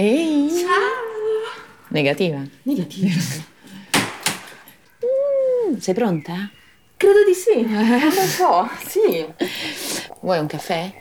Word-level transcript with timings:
Ehi! 0.00 0.48
Ciao! 0.48 1.88
Negativa? 1.88 2.40
Negativa. 2.62 3.20
Mm, 5.02 5.78
sei 5.78 5.92
pronta? 5.92 6.48
Credo 6.96 7.24
di 7.26 7.34
sì. 7.34 7.62
Non 7.66 7.98
lo 7.98 8.22
so, 8.22 8.68
sì. 8.86 9.26
Vuoi 10.20 10.38
un 10.38 10.46
caffè? 10.46 10.92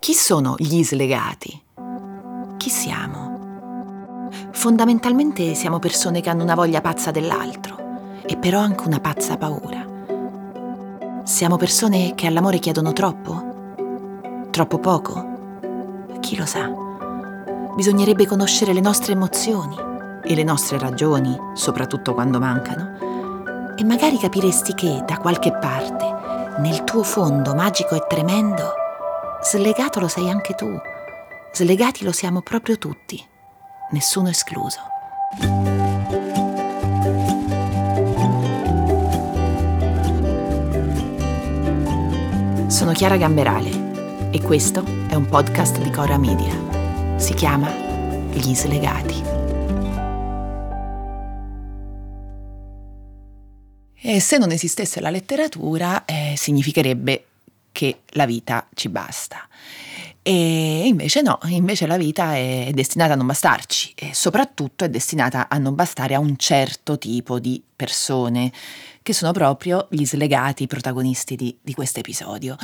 Chi 0.00 0.12
sono 0.12 0.56
gli 0.58 0.82
slegati? 0.82 1.62
Chi 2.56 2.68
siamo? 2.68 4.28
Fondamentalmente 4.50 5.54
siamo 5.54 5.78
persone 5.78 6.20
che 6.20 6.30
hanno 6.30 6.42
una 6.42 6.56
voglia 6.56 6.80
pazza 6.80 7.12
dell'altro 7.12 8.18
e 8.26 8.36
però 8.36 8.58
anche 8.58 8.88
una 8.88 8.98
pazza 8.98 9.36
paura. 9.36 9.86
Siamo 11.22 11.56
persone 11.56 12.16
che 12.16 12.26
all'amore 12.26 12.58
chiedono 12.58 12.92
troppo? 12.92 14.48
Troppo 14.50 14.80
poco? 14.80 15.34
Chi 16.26 16.34
lo 16.34 16.44
sa? 16.44 16.68
Bisognerebbe 17.76 18.26
conoscere 18.26 18.72
le 18.72 18.80
nostre 18.80 19.12
emozioni 19.12 19.76
e 20.24 20.34
le 20.34 20.42
nostre 20.42 20.76
ragioni, 20.76 21.38
soprattutto 21.54 22.14
quando 22.14 22.40
mancano. 22.40 23.74
E 23.76 23.84
magari 23.84 24.18
capiresti 24.18 24.74
che 24.74 25.04
da 25.06 25.18
qualche 25.18 25.52
parte, 25.52 26.58
nel 26.58 26.82
tuo 26.82 27.04
fondo 27.04 27.54
magico 27.54 27.94
e 27.94 28.04
tremendo, 28.08 28.72
slegato 29.40 30.00
lo 30.00 30.08
sei 30.08 30.28
anche 30.28 30.54
tu. 30.54 30.66
Slegati 31.52 32.02
lo 32.02 32.10
siamo 32.10 32.40
proprio 32.40 32.76
tutti, 32.76 33.24
nessuno 33.92 34.28
escluso. 34.28 34.80
Sono 42.66 42.90
Chiara 42.94 43.16
Gamberale 43.16 43.85
e 44.36 44.42
questo 44.42 44.84
è 45.08 45.14
un 45.14 45.24
podcast 45.24 45.80
di 45.80 45.88
Cora 45.88 46.18
Media. 46.18 47.18
Si 47.18 47.32
chiama 47.32 47.70
Gli 48.30 48.54
Slegati. 48.54 49.22
E 53.98 54.20
se 54.20 54.36
non 54.36 54.50
esistesse 54.50 55.00
la 55.00 55.08
letteratura, 55.08 56.04
eh, 56.04 56.34
significherebbe 56.36 57.24
che 57.72 58.00
la 58.08 58.26
vita 58.26 58.68
ci 58.74 58.90
basta. 58.90 59.48
E 60.20 60.86
invece 60.86 61.22
no, 61.22 61.38
invece 61.46 61.86
la 61.86 61.96
vita 61.96 62.34
è 62.34 62.72
destinata 62.74 63.14
a 63.14 63.16
non 63.16 63.26
bastarci 63.26 63.94
e 63.96 64.10
soprattutto 64.12 64.84
è 64.84 64.90
destinata 64.90 65.48
a 65.48 65.56
non 65.56 65.74
bastare 65.74 66.14
a 66.14 66.18
un 66.18 66.36
certo 66.36 66.98
tipo 66.98 67.38
di 67.38 67.62
persone, 67.74 68.52
che 69.02 69.14
sono 69.14 69.32
proprio 69.32 69.86
gli 69.88 70.04
slegati 70.04 70.66
protagonisti 70.66 71.36
di, 71.36 71.56
di 71.62 71.72
questo 71.72 72.00
episodio. 72.00 72.58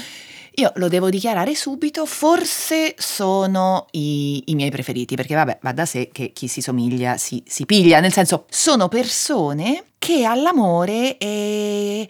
Io 0.56 0.70
lo 0.76 0.88
devo 0.88 1.08
dichiarare 1.08 1.54
subito, 1.54 2.04
forse 2.04 2.94
sono 2.98 3.86
i, 3.92 4.42
i, 4.46 4.54
miei 4.54 4.70
preferiti, 4.70 5.16
perché 5.16 5.34
vabbè, 5.34 5.58
va 5.62 5.72
da 5.72 5.86
sé 5.86 6.10
che 6.12 6.32
chi 6.32 6.46
si 6.46 6.60
somiglia 6.60 7.16
si, 7.16 7.42
si 7.46 7.64
piglia, 7.64 8.00
nel 8.00 8.12
senso 8.12 8.44
sono 8.50 8.88
persone 8.88 9.84
che 9.98 10.24
all'amore 10.24 11.16
eh, 11.16 12.06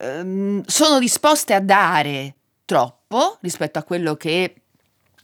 ehm, 0.00 0.62
sono 0.66 0.98
disposte 0.98 1.54
a 1.54 1.60
dare 1.60 2.34
troppo 2.64 3.38
rispetto 3.40 3.78
a 3.78 3.84
quello 3.84 4.16
che 4.16 4.54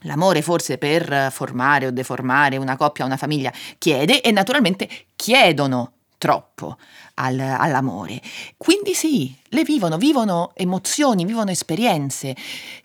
L'amore 0.04 0.41
forse 0.41 0.78
per 0.78 1.28
formare 1.30 1.86
o 1.86 1.91
deformare 1.91 2.56
una 2.56 2.74
coppia 2.76 3.04
una 3.04 3.18
famiglia 3.18 3.52
chiede 3.76 4.22
e 4.22 4.30
naturalmente 4.30 4.88
chiedono 5.14 5.92
troppo 6.20 6.76
al, 7.14 7.40
all'amore. 7.40 8.20
Quindi 8.58 8.92
sì, 8.92 9.34
le 9.48 9.62
vivono, 9.62 9.97
vivono 9.97 10.53
emozioni, 10.54 11.25
vivono 11.25 11.50
esperienze 11.50 12.36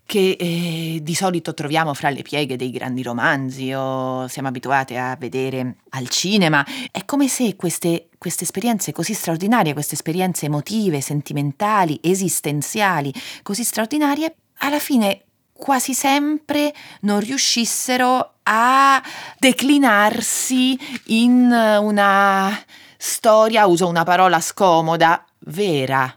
che 0.05 0.37
eh, 0.39 0.99
di 1.01 1.13
solito 1.13 1.53
troviamo 1.53 1.93
fra 1.93 2.09
le 2.09 2.21
pieghe 2.21 2.55
dei 2.55 2.71
grandi 2.71 3.03
romanzi 3.03 3.73
o 3.73 4.25
siamo 4.29 4.47
abituati 4.47 4.95
a 4.95 5.17
vedere 5.19 5.79
al 5.89 6.07
cinema. 6.07 6.65
È 6.89 7.03
come 7.03 7.27
se 7.27 7.57
queste, 7.57 8.07
queste 8.17 8.45
esperienze 8.45 8.93
così 8.93 9.13
straordinarie, 9.13 9.73
queste 9.73 9.95
esperienze 9.95 10.45
emotive, 10.45 11.01
sentimentali, 11.01 11.99
esistenziali, 12.01 13.13
così 13.43 13.65
straordinarie, 13.65 14.33
alla 14.59 14.79
fine 14.79 15.23
quasi 15.51 15.93
sempre 15.93 16.73
non 17.01 17.19
riuscissero 17.19 18.35
a 18.43 19.03
declinarsi 19.37 20.79
in 21.07 21.51
una 21.81 22.57
storia, 23.05 23.67
uso 23.67 23.87
una 23.87 24.03
parola 24.03 24.39
scomoda, 24.39 25.23
vera, 25.39 26.13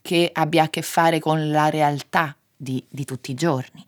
che 0.00 0.30
abbia 0.32 0.64
a 0.64 0.68
che 0.68 0.82
fare 0.82 1.18
con 1.18 1.50
la 1.50 1.68
realtà 1.68 2.34
di, 2.56 2.82
di 2.88 3.04
tutti 3.04 3.32
i 3.32 3.34
giorni. 3.34 3.84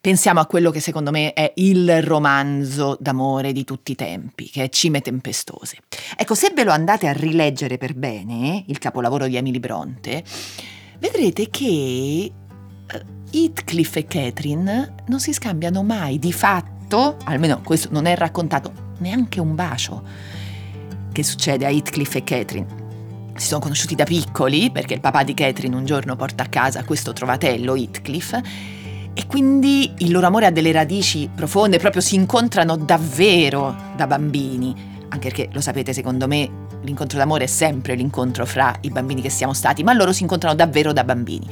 Pensiamo 0.00 0.40
a 0.40 0.46
quello 0.46 0.70
che 0.70 0.80
secondo 0.80 1.10
me 1.10 1.34
è 1.34 1.52
il 1.56 2.02
romanzo 2.02 2.96
d'amore 2.98 3.52
di 3.52 3.64
tutti 3.64 3.92
i 3.92 3.94
tempi, 3.94 4.48
che 4.48 4.64
è 4.64 4.68
Cime 4.70 5.02
Tempestose. 5.02 5.76
Ecco, 6.16 6.34
se 6.34 6.50
ve 6.54 6.64
lo 6.64 6.72
andate 6.72 7.06
a 7.06 7.12
rileggere 7.12 7.76
per 7.76 7.94
bene, 7.94 8.64
il 8.66 8.78
capolavoro 8.78 9.26
di 9.26 9.36
Emily 9.36 9.60
Bronte, 9.60 10.24
vedrete 10.98 11.50
che 11.50 12.32
Heathcliff 13.30 13.96
e 13.96 14.06
Catherine 14.06 14.94
non 15.08 15.20
si 15.20 15.34
scambiano 15.34 15.82
mai 15.82 16.18
di 16.18 16.32
fatto, 16.32 17.18
almeno 17.24 17.60
questo 17.60 17.88
non 17.92 18.06
è 18.06 18.16
raccontato, 18.16 18.72
neanche 18.98 19.40
un 19.40 19.54
bacio. 19.54 20.38
Che 21.12 21.24
succede 21.24 21.66
a 21.66 21.70
Heathcliff 21.70 22.14
e 22.14 22.22
Catherine? 22.22 22.66
Si 23.34 23.48
sono 23.48 23.60
conosciuti 23.60 23.96
da 23.96 24.04
piccoli 24.04 24.70
perché 24.70 24.94
il 24.94 25.00
papà 25.00 25.24
di 25.24 25.34
Catherine 25.34 25.74
un 25.74 25.84
giorno 25.84 26.14
porta 26.14 26.44
a 26.44 26.46
casa 26.46 26.84
questo 26.84 27.12
trovatello, 27.12 27.74
Heathcliff, 27.74 28.38
e 29.12 29.26
quindi 29.26 29.92
il 29.98 30.12
loro 30.12 30.28
amore 30.28 30.46
ha 30.46 30.50
delle 30.52 30.70
radici 30.70 31.28
profonde, 31.34 31.78
proprio 31.78 32.00
si 32.00 32.14
incontrano 32.14 32.76
davvero 32.76 33.74
da 33.96 34.06
bambini. 34.06 34.72
Anche 35.08 35.28
perché 35.30 35.48
lo 35.52 35.60
sapete, 35.60 35.92
secondo 35.92 36.28
me, 36.28 36.48
l'incontro 36.82 37.18
d'amore 37.18 37.44
è 37.44 37.48
sempre 37.48 37.96
l'incontro 37.96 38.46
fra 38.46 38.72
i 38.82 38.90
bambini 38.90 39.20
che 39.20 39.30
siamo 39.30 39.52
stati, 39.52 39.82
ma 39.82 39.92
loro 39.92 40.12
si 40.12 40.22
incontrano 40.22 40.54
davvero 40.54 40.92
da 40.92 41.02
bambini. 41.02 41.48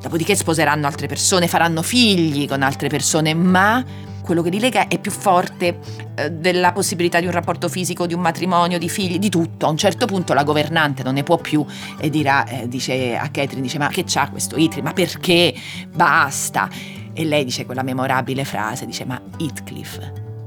Dopodiché 0.00 0.34
sposeranno 0.34 0.86
altre 0.86 1.06
persone, 1.06 1.48
faranno 1.48 1.82
figli 1.82 2.48
con 2.48 2.62
altre 2.62 2.88
persone, 2.88 3.34
ma 3.34 3.84
quello 4.26 4.42
che 4.42 4.50
li 4.50 4.58
lega 4.58 4.88
è 4.88 4.98
più 4.98 5.12
forte 5.12 5.78
eh, 6.16 6.30
della 6.32 6.72
possibilità 6.72 7.20
di 7.20 7.26
un 7.26 7.32
rapporto 7.32 7.68
fisico, 7.68 8.06
di 8.06 8.12
un 8.12 8.20
matrimonio, 8.20 8.76
di 8.76 8.88
figli, 8.88 9.18
di 9.18 9.30
tutto. 9.30 9.66
A 9.66 9.70
un 9.70 9.76
certo 9.76 10.04
punto 10.04 10.34
la 10.34 10.42
governante 10.42 11.02
non 11.02 11.14
ne 11.14 11.22
può 11.22 11.38
più 11.38 11.64
e 11.98 12.10
dirà, 12.10 12.44
eh, 12.46 12.68
dice 12.68 13.16
a 13.16 13.28
Catherine, 13.28 13.62
dice 13.62 13.78
ma 13.78 13.88
che 13.88 14.04
c'ha 14.04 14.28
questo 14.28 14.56
Itri? 14.56 14.82
Ma 14.82 14.92
perché? 14.92 15.54
Basta! 15.94 16.68
E 17.12 17.24
lei 17.24 17.44
dice 17.44 17.64
quella 17.64 17.82
memorabile 17.82 18.44
frase, 18.44 18.84
dice 18.84 19.04
ma 19.06 19.18
Heathcliff, 19.38 19.98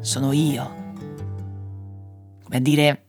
sono 0.02 0.34
io. 0.34 0.78
Come 2.44 2.58
a 2.58 2.60
dire, 2.60 3.06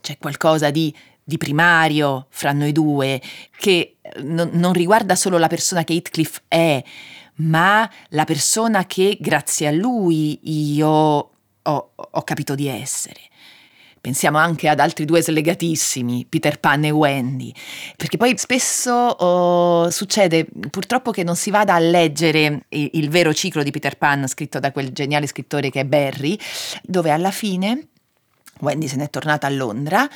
c'è 0.00 0.18
qualcosa 0.18 0.70
di 0.70 0.94
di 1.28 1.38
primario 1.38 2.28
fra 2.28 2.52
noi 2.52 2.70
due, 2.70 3.20
che 3.58 3.96
eh, 4.00 4.22
non, 4.22 4.50
non 4.52 4.72
riguarda 4.72 5.16
solo 5.16 5.38
la 5.38 5.48
persona 5.48 5.82
che 5.82 5.92
Heathcliff 5.92 6.38
è, 6.46 6.80
ma 7.36 7.88
la 8.10 8.24
persona 8.24 8.86
che 8.86 9.18
grazie 9.20 9.68
a 9.68 9.72
lui 9.72 10.38
io 10.74 10.88
ho, 10.88 11.90
ho 11.94 12.22
capito 12.22 12.54
di 12.54 12.68
essere. 12.68 13.20
Pensiamo 14.00 14.38
anche 14.38 14.68
ad 14.68 14.78
altri 14.78 15.04
due 15.04 15.20
slegatissimi, 15.20 16.26
Peter 16.28 16.60
Pan 16.60 16.84
e 16.84 16.92
Wendy, 16.92 17.52
perché 17.96 18.16
poi 18.16 18.38
spesso 18.38 18.92
oh, 18.92 19.90
succede 19.90 20.46
purtroppo 20.70 21.10
che 21.10 21.24
non 21.24 21.34
si 21.34 21.50
vada 21.50 21.74
a 21.74 21.80
leggere 21.80 22.66
il, 22.68 22.90
il 22.92 23.08
vero 23.10 23.34
ciclo 23.34 23.64
di 23.64 23.72
Peter 23.72 23.98
Pan 23.98 24.28
scritto 24.28 24.60
da 24.60 24.70
quel 24.70 24.92
geniale 24.92 25.26
scrittore 25.26 25.70
che 25.70 25.80
è 25.80 25.84
Barry, 25.84 26.38
dove 26.84 27.10
alla 27.10 27.32
fine 27.32 27.88
Wendy 28.60 28.88
se 28.88 28.96
n'è 28.96 29.10
tornata 29.10 29.46
a 29.46 29.50
Londra 29.50 30.08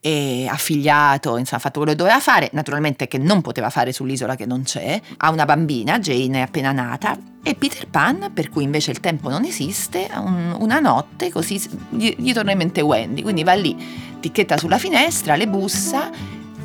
e 0.00 0.46
ha 0.48 0.56
figliato, 0.56 1.36
insomma 1.36 1.58
ha 1.58 1.60
fatto 1.60 1.78
quello 1.80 1.92
che 1.92 1.98
doveva 1.98 2.20
fare, 2.20 2.50
naturalmente 2.52 3.08
che 3.08 3.18
non 3.18 3.40
poteva 3.40 3.70
fare 3.70 3.92
sull'isola 3.92 4.36
che 4.36 4.46
non 4.46 4.62
c'è, 4.62 5.00
ha 5.16 5.30
una 5.30 5.44
bambina, 5.44 5.98
Jane 5.98 6.38
è 6.38 6.42
appena 6.42 6.72
nata, 6.72 7.18
e 7.42 7.54
Peter 7.54 7.88
Pan, 7.88 8.30
per 8.32 8.50
cui 8.50 8.64
invece 8.64 8.90
il 8.90 9.00
tempo 9.00 9.28
non 9.28 9.44
esiste, 9.44 10.08
un, 10.14 10.56
una 10.58 10.78
notte 10.78 11.30
così 11.30 11.60
gli, 11.90 12.14
gli 12.18 12.32
torna 12.32 12.52
in 12.52 12.58
mente 12.58 12.80
Wendy, 12.80 13.22
quindi 13.22 13.42
va 13.42 13.54
lì, 13.54 13.76
ticchetta 14.20 14.56
sulla 14.56 14.78
finestra, 14.78 15.34
le 15.34 15.48
bussa, 15.48 16.10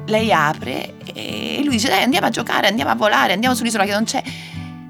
lei 0.05 0.31
apre 0.33 0.95
e 1.13 1.61
lui 1.63 1.75
dice 1.75 1.87
dai 1.87 2.03
andiamo 2.03 2.27
a 2.27 2.29
giocare, 2.29 2.67
andiamo 2.67 2.91
a 2.91 2.95
volare, 2.95 3.33
andiamo 3.33 3.55
sull'isola 3.55 3.85
che 3.85 3.91
non 3.91 4.03
c'è. 4.03 4.21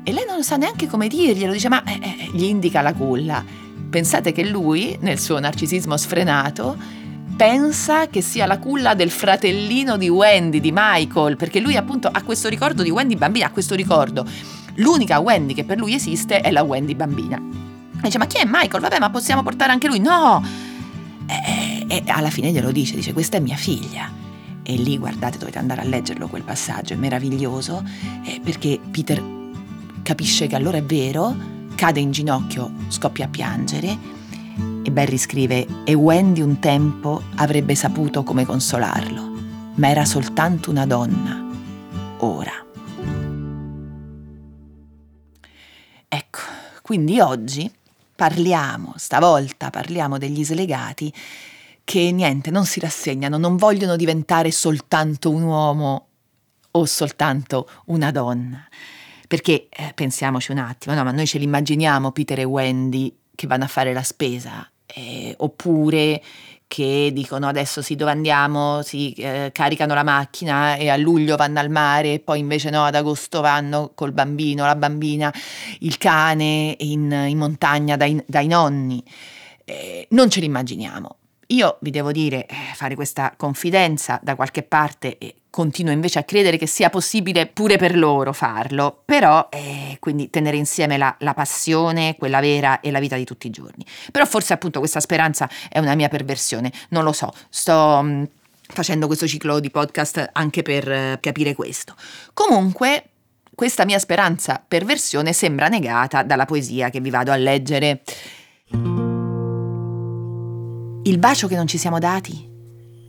E 0.04 0.12
lei 0.12 0.26
non 0.28 0.44
sa 0.44 0.58
neanche 0.58 0.88
come 0.88 1.08
dirglielo, 1.08 1.52
dice 1.54 1.70
ma 1.70 1.84
eh, 1.84 2.00
eh, 2.02 2.30
gli 2.34 2.44
indica 2.44 2.82
la 2.82 2.94
culla 2.94 3.44
Pensate 3.92 4.32
che 4.32 4.48
lui, 4.48 4.98
nel 5.02 5.20
suo 5.20 5.38
narcisismo 5.38 5.98
sfrenato, 5.98 6.78
pensa 7.36 8.08
che 8.08 8.22
sia 8.22 8.46
la 8.46 8.58
culla 8.58 8.94
del 8.94 9.12
fratellino 9.12 9.98
di 9.98 10.08
Wendy, 10.08 10.62
di 10.62 10.72
Michael, 10.74 11.36
perché 11.36 11.60
lui 11.60 11.76
appunto 11.76 12.08
ha 12.08 12.22
questo 12.22 12.48
ricordo 12.48 12.84
di 12.84 12.90
Wendy 12.90 13.18
bambina, 13.18 13.48
ha 13.48 13.52
questo 13.52 13.76
ricordo. 13.76 14.26
L'unica 14.76 15.20
Wendy 15.20 15.54
che 15.54 15.66
per 15.66 15.78
lui 15.78 15.94
esiste 15.94 16.40
è 16.40 16.52
la 16.52 16.64
Wendy 16.64 16.96
bambina. 16.96 17.36
E 17.36 18.00
dice, 18.04 18.18
ma 18.18 18.28
chi 18.28 18.38
è 18.38 18.46
Michael? 18.46 18.82
Vabbè, 18.82 18.98
ma 18.98 19.10
possiamo 19.10 19.44
portare 19.44 19.74
anche 19.74 19.88
lui? 19.88 20.00
No! 20.00 20.42
E, 21.28 21.86
e 21.90 22.04
alla 22.08 22.30
fine 22.30 22.52
glielo 22.52 22.72
dice, 22.72 22.96
dice, 22.96 23.12
questa 23.12 23.36
è 23.36 23.40
mia 23.42 23.58
figlia. 23.58 24.10
E 24.64 24.76
lì, 24.76 24.98
guardate, 24.98 25.38
dovete 25.38 25.58
andare 25.58 25.82
a 25.82 25.84
leggerlo 25.84 26.30
quel 26.30 26.44
passaggio, 26.44 26.94
è 26.94 26.96
meraviglioso, 26.96 27.84
eh, 28.24 28.40
perché 28.42 28.80
Peter 28.90 29.22
capisce 30.02 30.48
che 30.48 30.56
allora 30.56 30.78
è 30.78 30.84
vero, 30.84 31.60
cade 31.82 32.00
in 32.00 32.12
ginocchio, 32.12 32.72
scoppia 32.90 33.26
a 33.26 33.28
piangere 33.28 33.98
e 34.84 34.92
Barry 34.92 35.18
scrive 35.18 35.66
e 35.84 35.96
Wendy 35.96 36.42
un 36.42 36.60
tempo 36.60 37.24
avrebbe 37.38 37.74
saputo 37.74 38.22
come 38.22 38.46
consolarlo, 38.46 39.32
ma 39.78 39.90
era 39.90 40.06
soltanto 40.06 40.70
una 40.70 40.86
donna, 40.86 41.44
ora. 42.20 42.52
Ecco, 46.08 46.40
quindi 46.84 47.20
oggi 47.20 47.74
parliamo, 48.16 48.94
stavolta 48.98 49.72
parliamo 49.72 50.20
degli 50.20 50.46
slegati 50.46 51.12
che 51.84 52.12
niente, 52.12 52.52
non 52.52 52.68
si 52.68 52.80
rassegnano, 52.80 53.40
non 53.40 53.56
vogliono 53.56 53.96
diventare 53.96 54.52
soltanto 54.52 55.32
un 55.32 55.42
uomo 55.42 56.10
o 56.70 56.86
soltanto 56.86 57.68
una 57.86 58.12
donna. 58.12 58.68
Perché 59.32 59.70
eh, 59.70 59.94
pensiamoci 59.96 60.52
un 60.52 60.58
attimo, 60.58 60.94
no, 60.94 61.06
ma 61.06 61.12
noi 61.12 61.26
ce 61.26 61.38
li 61.38 61.46
immaginiamo 61.46 62.12
Peter 62.12 62.38
e 62.38 62.44
Wendy 62.44 63.16
che 63.34 63.48
vanno 63.48 63.64
a 63.64 63.68
fare 63.68 63.94
la 63.94 64.04
spesa, 64.04 64.70
eh, 64.86 65.34
oppure 65.38 66.22
che 66.68 67.12
dicono 67.14 67.48
adesso 67.48 67.82
sì 67.82 67.96
dove 67.96 68.12
andiamo, 68.12 68.82
si 68.82 69.14
eh, 69.14 69.52
caricano 69.54 69.94
la 69.94 70.04
macchina 70.04 70.76
e 70.76 70.90
a 70.90 70.98
luglio 70.98 71.38
vanno 71.38 71.62
al 71.62 71.70
mare, 71.70 72.20
poi 72.20 72.40
invece 72.40 72.72
no, 72.72 72.84
ad 72.84 72.94
agosto 72.94 73.40
vanno 73.40 73.94
col 73.96 74.12
bambino, 74.12 74.66
la 74.66 74.76
bambina, 74.76 75.34
il 75.80 75.98
cane 75.98 76.76
in, 76.80 77.10
in 77.30 77.38
montagna 77.38 77.96
dai, 77.96 78.22
dai 78.28 78.48
nonni. 78.48 79.02
Eh, 79.64 80.08
non 80.10 80.30
ce 80.30 80.42
l'immaginiamo. 80.42 81.16
Io 81.48 81.78
vi 81.80 81.90
devo 81.90 82.12
dire, 82.12 82.46
eh, 82.46 82.56
fare 82.74 82.96
questa 82.96 83.34
confidenza 83.38 84.20
da 84.22 84.36
qualche 84.36 84.64
parte 84.64 85.18
e 85.18 85.36
continuo 85.52 85.92
invece 85.92 86.18
a 86.18 86.24
credere 86.24 86.58
che 86.58 86.66
sia 86.66 86.90
possibile 86.90 87.46
pure 87.46 87.78
per 87.78 87.96
loro 87.96 88.34
farlo, 88.34 89.04
però 89.06 89.50
eh, 89.52 89.98
quindi 90.00 90.32
tenere 90.32 90.58
insieme 90.58 90.98
la, 90.98 91.14
la, 91.20 91.34
passione, 91.36 92.16
quella 92.18 92.40
vera 92.40 92.80
e 92.80 92.90
la 92.90 93.00
vita 93.00 93.18
di 93.18 93.26
tutti 93.26 93.46
i 93.48 93.52
giorni. 93.52 93.86
Però 94.12 94.26
forse 94.26 94.54
appunto 94.54 94.80
questa 94.80 95.02
speranza 95.02 95.48
è 95.70 95.78
una 95.78 95.94
mia 95.94 96.08
perversione, 96.08 96.72
non 96.90 97.04
lo 97.04 97.12
so, 97.12 97.32
sto... 97.50 98.02
Mm, 98.02 98.24
facendo 98.72 99.06
questo 99.06 99.28
ciclo 99.28 99.60
di 99.60 99.70
podcast 99.70 100.30
anche 100.32 100.62
per 100.62 100.88
uh, 100.88 101.20
capire 101.20 101.54
questo. 101.54 101.94
Comunque, 102.34 103.10
questa 103.54 103.86
mia 103.86 104.00
speranza 104.00 104.64
perversione 104.66 105.34
sembra 105.34 105.68
negata 105.68 106.24
dalla 106.24 106.46
poesia 106.46 106.90
che 106.90 107.02
vi 107.02 107.10
vado 107.10 107.32
a 107.32 107.36
leggere. 107.36 108.02
Il 111.04 111.18
bacio 111.18 111.48
che 111.48 111.56
non 111.56 111.68
ci 111.68 111.78
siamo 111.78 112.00
dati 112.00 112.50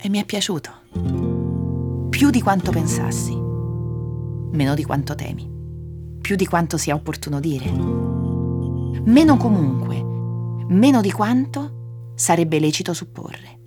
e 0.01 0.09
mi 0.09 0.19
è 0.19 0.25
piaciuto. 0.25 1.22
Più 2.13 2.29
di 2.29 2.43
quanto 2.43 2.69
pensassi, 2.69 3.33
meno 3.33 4.75
di 4.75 4.83
quanto 4.83 5.15
temi, 5.15 5.49
più 6.21 6.35
di 6.35 6.45
quanto 6.45 6.77
sia 6.77 6.93
opportuno 6.93 7.39
dire, 7.39 7.71
meno 7.71 9.35
comunque, 9.35 9.99
meno 10.67 11.01
di 11.01 11.11
quanto 11.11 12.11
sarebbe 12.13 12.59
lecito 12.59 12.93
supporre. 12.93 13.57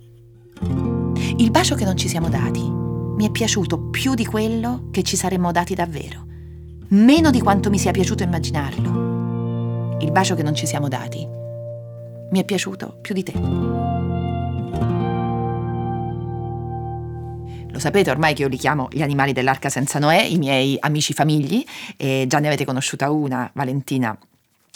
Il 1.35 1.51
bacio 1.51 1.75
che 1.75 1.83
non 1.83 1.97
ci 1.97 2.07
siamo 2.07 2.29
dati 2.29 2.61
mi 2.61 3.27
è 3.27 3.31
piaciuto 3.31 3.89
più 3.89 4.13
di 4.13 4.25
quello 4.25 4.87
che 4.91 5.03
ci 5.03 5.17
saremmo 5.17 5.51
dati 5.51 5.75
davvero, 5.75 6.25
meno 6.87 7.31
di 7.31 7.41
quanto 7.41 7.69
mi 7.69 7.77
sia 7.77 7.91
piaciuto 7.91 8.23
immaginarlo. 8.23 9.97
Il 9.99 10.11
bacio 10.13 10.35
che 10.35 10.43
non 10.43 10.55
ci 10.55 10.65
siamo 10.65 10.87
dati 10.87 11.27
mi 12.31 12.39
è 12.39 12.45
piaciuto 12.45 12.99
più 13.01 13.13
di 13.13 13.23
te. 13.23 13.86
Lo 17.77 17.83
sapete 17.83 18.09
ormai 18.09 18.33
che 18.33 18.41
io 18.41 18.47
li 18.47 18.57
chiamo 18.57 18.87
gli 18.91 19.03
animali 19.03 19.33
dell'arca 19.33 19.69
senza 19.69 19.99
Noè, 19.99 20.23
i 20.23 20.39
miei 20.39 20.77
amici 20.79 21.13
famigli, 21.13 21.63
e 21.95 22.25
già 22.27 22.39
ne 22.39 22.47
avete 22.47 22.65
conosciuta 22.65 23.11
una, 23.11 23.51
Valentina 23.53 24.17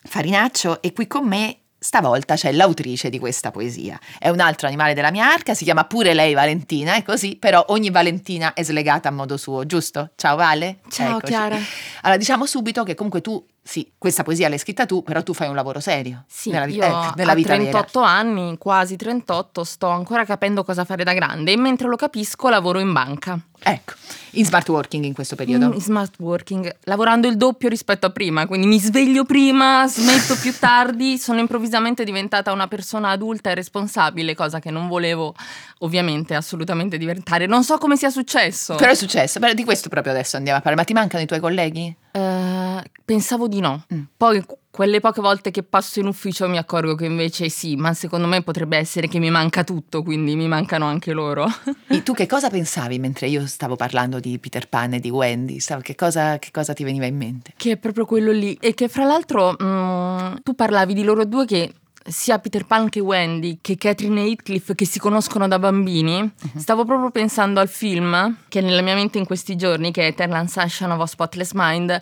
Farinaccio, 0.03 0.83
e 0.83 0.94
qui 0.94 1.07
con 1.07 1.25
me 1.27 1.56
Stavolta 1.80 2.36
c'è 2.36 2.51
l'autrice 2.51 3.09
di 3.09 3.18
questa 3.18 3.50
poesia. 3.50 4.00
È 4.19 4.30
un 4.30 4.39
altro 4.39 4.68
animale 4.68 4.94
della 4.94 5.09
mia 5.09 5.25
arca, 5.25 5.56
si 5.56 5.63
chiama 5.63 5.86
pure 5.86 6.13
lei 6.13 6.36
Valentina, 6.36 6.94
è 6.94 7.01
così, 7.01 7.38
però 7.38 7.65
ogni 7.69 7.89
Valentina 7.89 8.53
è 8.53 8.62
slegata 8.62 9.09
a 9.09 9.12
modo 9.12 9.36
suo, 9.36 9.65
giusto? 9.65 10.12
Ciao 10.15 10.36
Vale. 10.36 10.81
Ciao 10.88 11.18
Eccoci. 11.18 11.31
Chiara. 11.31 11.57
Allora 12.01 12.19
diciamo 12.19 12.45
subito 12.45 12.83
che 12.83 12.94
comunque 12.94 13.21
tu 13.21 13.44
sì, 13.63 13.91
questa 13.95 14.23
poesia 14.23 14.49
l'hai 14.49 14.57
scritta 14.57 14.87
tu, 14.87 15.03
però 15.03 15.21
tu 15.21 15.33
fai 15.33 15.47
un 15.47 15.53
lavoro 15.53 15.79
serio. 15.79 16.23
Sì, 16.27 16.49
nella, 16.49 16.65
io 16.65 16.83
eh, 16.83 17.11
nella 17.15 17.35
vita 17.35 17.53
38 17.53 17.99
vera. 17.99 18.11
anni, 18.11 18.57
quasi 18.57 18.95
38, 18.95 19.63
sto 19.63 19.87
ancora 19.87 20.25
capendo 20.25 20.63
cosa 20.63 20.83
fare 20.83 21.03
da 21.03 21.13
grande 21.13 21.51
e 21.51 21.57
mentre 21.57 21.87
lo 21.87 21.95
capisco 21.95 22.49
lavoro 22.49 22.79
in 22.79 22.91
banca. 22.91 23.39
Ecco, 23.63 23.93
in 24.31 24.45
smart 24.45 24.67
working 24.67 25.05
in 25.05 25.13
questo 25.13 25.35
periodo. 25.35 25.71
In 25.71 25.79
smart 25.79 26.15
working, 26.17 26.75
lavorando 26.85 27.27
il 27.27 27.37
doppio 27.37 27.69
rispetto 27.69 28.07
a 28.07 28.09
prima, 28.09 28.47
quindi 28.47 28.65
mi 28.65 28.79
sveglio 28.79 29.23
prima, 29.25 29.87
smetto 29.87 30.35
più 30.37 30.57
tardi, 30.57 31.19
sono 31.19 31.39
improvvisamente 31.39 32.03
diventata 32.03 32.51
una 32.51 32.67
persona 32.67 33.09
adulta 33.09 33.51
e 33.51 33.55
responsabile, 33.55 34.33
cosa 34.33 34.59
che 34.59 34.71
non 34.71 34.87
volevo 34.87 35.35
ovviamente 35.79 36.33
assolutamente 36.33 36.97
diventare. 36.97 37.45
Non 37.45 37.63
so 37.63 37.77
come 37.77 37.95
sia 37.95 38.09
successo. 38.09 38.73
Però 38.73 38.89
è 38.89 38.95
successo, 38.95 39.39
però 39.39 39.53
di 39.53 39.63
questo 39.63 39.87
proprio 39.87 40.13
adesso 40.13 40.37
andiamo 40.37 40.57
a 40.57 40.61
parlare. 40.61 40.81
Ma 40.81 40.87
ti 40.87 40.93
mancano 40.93 41.21
i 41.21 41.27
tuoi 41.27 41.39
colleghi? 41.39 41.95
Uh, 42.13 42.81
pensavo 43.05 43.47
di 43.47 43.59
no. 43.59 43.85
Mm. 43.93 44.03
Poi 44.17 44.43
quelle 44.71 44.99
poche 44.99 45.21
volte 45.21 45.51
che 45.51 45.63
passo 45.63 45.99
in 45.99 46.07
ufficio 46.07 46.47
mi 46.47 46.57
accorgo 46.57 46.95
che 46.95 47.05
invece 47.05 47.49
sì, 47.49 47.75
ma 47.75 47.93
secondo 47.93 48.27
me 48.27 48.41
potrebbe 48.41 48.77
essere 48.77 49.07
che 49.07 49.19
mi 49.19 49.29
manca 49.29 49.63
tutto, 49.63 50.01
quindi 50.01 50.35
mi 50.35 50.47
mancano 50.47 50.85
anche 50.85 51.11
loro. 51.11 51.45
e 51.87 52.03
tu 52.03 52.13
che 52.13 52.25
cosa 52.27 52.49
pensavi 52.49 52.97
mentre 52.99 53.27
io 53.27 53.45
stavo 53.47 53.75
parlando 53.75 54.19
di 54.19 54.39
Peter 54.39 54.67
Pan 54.67 54.93
e 54.93 54.99
di 54.99 55.09
Wendy? 55.09 55.59
Che 55.81 55.95
cosa, 55.95 56.39
che 56.39 56.51
cosa 56.51 56.73
ti 56.73 56.83
veniva 56.83 57.05
in 57.05 57.17
mente? 57.17 57.53
Che 57.55 57.71
è 57.71 57.77
proprio 57.77 58.05
quello 58.05 58.31
lì. 58.31 58.57
E 58.59 58.73
che 58.73 58.87
fra 58.87 59.03
l'altro 59.03 59.55
mh, 59.57 59.63
mm, 59.63 60.35
tu 60.43 60.55
parlavi 60.55 60.93
di 60.93 61.03
loro 61.03 61.25
due 61.25 61.45
che 61.45 61.73
sia 62.03 62.39
Peter 62.39 62.65
Pan 62.65 62.89
che 62.89 63.00
Wendy 63.00 63.59
che 63.62 63.77
Catherine 63.77 64.21
e 64.21 64.30
Heathcliff 64.30 64.74
che 64.74 64.86
si 64.86 65.00
conoscono 65.00 65.48
da 65.48 65.59
bambini, 65.59 66.19
uh-huh. 66.19 66.59
stavo 66.59 66.86
proprio 66.86 67.12
pensando 67.12 67.59
al 67.59 67.69
film 67.69 68.38
che 68.48 68.59
è 68.59 68.62
nella 68.62 68.81
mia 68.81 68.95
mente 68.95 69.18
in 69.18 69.25
questi 69.25 69.56
giorni, 69.56 69.92
che 69.92 70.03
è 70.03 70.06
Eternal 70.07 70.50
Sunshine 70.50 70.92
of 70.92 71.01
a 71.01 71.06
Spotless 71.06 71.51
Mind 71.53 72.01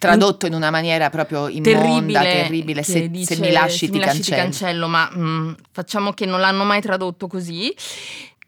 tradotto 0.00 0.46
in 0.46 0.54
una 0.54 0.70
maniera 0.70 1.10
proprio 1.10 1.46
immonda, 1.48 2.22
terribile, 2.22 2.22
terribile. 2.22 2.82
Se, 2.82 3.10
dice, 3.10 3.34
se, 3.34 3.40
mi 3.40 3.52
lasci, 3.52 3.86
se 3.86 3.92
ti, 3.92 3.98
mi 3.98 4.04
lasci 4.04 4.30
cancello. 4.30 4.36
ti 4.36 4.42
cancello. 4.42 4.88
ma 4.88 5.10
mh, 5.12 5.20
mm, 5.20 5.52
facciamo 5.70 6.12
che 6.12 6.24
non 6.24 6.40
l'hanno 6.40 6.64
mai 6.64 6.80
tradotto 6.80 7.26
così. 7.26 7.72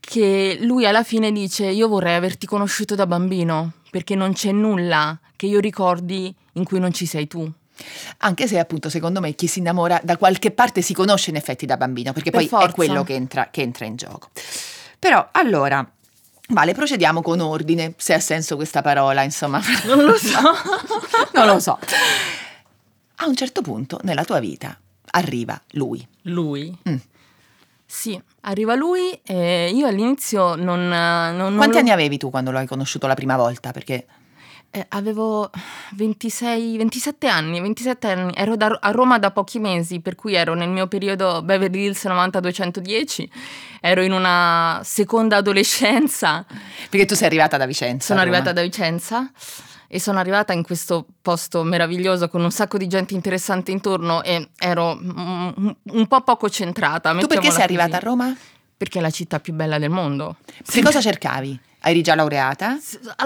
Che 0.00 0.58
lui 0.62 0.86
alla 0.86 1.04
fine 1.04 1.30
dice: 1.30 1.66
Io 1.66 1.88
vorrei 1.88 2.16
averti 2.16 2.46
conosciuto 2.46 2.94
da 2.94 3.06
bambino, 3.06 3.72
perché 3.90 4.14
non 4.14 4.32
c'è 4.32 4.50
nulla 4.50 5.18
che 5.36 5.46
io 5.46 5.60
ricordi 5.60 6.34
in 6.54 6.64
cui 6.64 6.80
non 6.80 6.92
ci 6.92 7.04
sei 7.04 7.26
tu. 7.26 7.50
Anche 8.18 8.46
se 8.46 8.58
appunto 8.58 8.88
secondo 8.88 9.20
me 9.20 9.34
chi 9.34 9.46
si 9.46 9.58
innamora 9.58 10.00
da 10.02 10.16
qualche 10.16 10.50
parte 10.50 10.82
si 10.82 10.94
conosce 10.94 11.30
in 11.30 11.36
effetti 11.36 11.66
da 11.66 11.76
bambino, 11.76 12.12
perché 12.12 12.30
per 12.30 12.40
poi 12.40 12.48
forza. 12.48 12.68
è 12.68 12.72
quello 12.72 13.04
che 13.04 13.14
entra, 13.14 13.48
che 13.50 13.62
entra 13.62 13.84
in 13.84 13.96
gioco. 13.96 14.30
Però 14.98 15.28
allora, 15.32 15.88
Vale, 16.48 16.74
procediamo 16.74 17.22
con 17.22 17.40
ordine, 17.40 17.94
se 17.96 18.12
ha 18.12 18.20
senso 18.20 18.56
questa 18.56 18.82
parola, 18.82 19.22
insomma. 19.22 19.60
Non 19.86 20.04
lo 20.04 20.16
so. 20.16 20.40
non 21.32 21.46
lo 21.46 21.58
so. 21.58 21.78
A 23.16 23.26
un 23.26 23.34
certo 23.34 23.62
punto 23.62 23.98
nella 24.02 24.24
tua 24.24 24.38
vita 24.38 24.76
arriva 25.12 25.60
lui. 25.70 26.06
Lui? 26.22 26.76
Mm. 26.88 26.96
Sì, 27.86 28.20
arriva 28.42 28.74
lui 28.74 29.18
e 29.22 29.70
io 29.72 29.86
all'inizio 29.86 30.54
non... 30.54 30.88
non 30.88 31.54
Quanti 31.56 31.76
non 31.76 31.76
anni 31.76 31.90
avevi 31.90 32.18
tu 32.18 32.30
quando 32.30 32.50
lo 32.50 32.58
hai 32.58 32.66
conosciuto 32.66 33.06
la 33.06 33.14
prima 33.14 33.36
volta? 33.36 33.70
Perché... 33.70 34.06
Eh, 34.74 34.86
avevo 34.88 35.50
26, 35.96 36.78
27 36.78 37.28
anni, 37.28 37.60
27 37.60 38.10
anni, 38.10 38.32
ero 38.34 38.56
da, 38.56 38.78
a 38.80 38.90
Roma 38.90 39.18
da 39.18 39.30
pochi 39.30 39.58
mesi, 39.58 40.00
per 40.00 40.14
cui 40.14 40.32
ero 40.32 40.54
nel 40.54 40.70
mio 40.70 40.86
periodo 40.86 41.42
Beverly 41.42 41.84
Hills 41.84 42.02
9210, 42.06 43.30
ero 43.82 44.02
in 44.02 44.12
una 44.12 44.80
seconda 44.82 45.36
adolescenza. 45.36 46.46
Perché 46.88 47.04
tu 47.04 47.14
sei 47.14 47.26
arrivata 47.26 47.58
da 47.58 47.66
Vicenza? 47.66 48.06
Sono 48.06 48.20
arrivata 48.20 48.54
da 48.54 48.62
Vicenza 48.62 49.30
e 49.88 50.00
sono 50.00 50.18
arrivata 50.18 50.54
in 50.54 50.62
questo 50.62 51.04
posto 51.20 51.62
meraviglioso 51.64 52.30
con 52.30 52.42
un 52.42 52.50
sacco 52.50 52.78
di 52.78 52.86
gente 52.86 53.12
interessante 53.12 53.72
intorno 53.72 54.22
e 54.22 54.52
ero 54.58 54.98
un, 54.98 55.76
un 55.82 56.06
po' 56.06 56.22
poco 56.22 56.48
centrata. 56.48 57.14
Tu 57.14 57.26
perché 57.26 57.50
sei 57.50 57.64
arrivata 57.64 57.98
così. 57.98 58.04
a 58.06 58.08
Roma? 58.08 58.36
Perché 58.74 59.00
è 59.00 59.02
la 59.02 59.10
città 59.10 59.38
più 59.38 59.52
bella 59.52 59.78
del 59.78 59.90
mondo. 59.90 60.36
Che 60.64 60.82
cosa 60.82 61.02
cercavi? 61.02 61.60
Eri 61.84 62.00
già 62.00 62.14
laureata? 62.14 62.78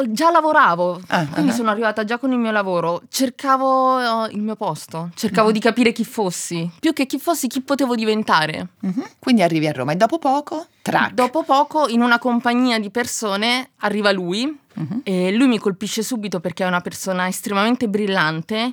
Già 0.08 0.30
lavoravo, 0.30 1.00
ah, 1.08 1.26
quindi 1.26 1.50
uh-huh. 1.50 1.56
sono 1.56 1.70
arrivata 1.70 2.04
già 2.04 2.16
con 2.16 2.32
il 2.32 2.38
mio 2.38 2.50
lavoro. 2.50 3.02
Cercavo 3.10 3.96
uh, 3.98 4.30
il 4.30 4.40
mio 4.40 4.56
posto, 4.56 5.10
cercavo 5.14 5.48
uh-huh. 5.48 5.52
di 5.52 5.60
capire 5.60 5.92
chi 5.92 6.04
fossi, 6.04 6.70
più 6.80 6.94
che 6.94 7.04
chi 7.04 7.18
fossi, 7.18 7.48
chi 7.48 7.60
potevo 7.60 7.94
diventare. 7.94 8.68
Uh-huh. 8.80 9.04
Quindi 9.18 9.42
arrivi 9.42 9.66
a 9.66 9.72
Roma 9.72 9.92
e 9.92 9.96
dopo 9.96 10.18
poco, 10.18 10.66
track. 10.80 11.12
Dopo 11.12 11.42
poco, 11.42 11.86
in 11.88 12.00
una 12.00 12.18
compagnia 12.18 12.78
di 12.78 12.90
persone, 12.90 13.70
arriva 13.80 14.10
lui 14.10 14.58
e 15.04 15.32
lui 15.32 15.46
mi 15.48 15.58
colpisce 15.58 16.02
subito 16.02 16.40
perché 16.40 16.64
è 16.64 16.66
una 16.66 16.80
persona 16.80 17.28
estremamente 17.28 17.88
brillante. 17.88 18.72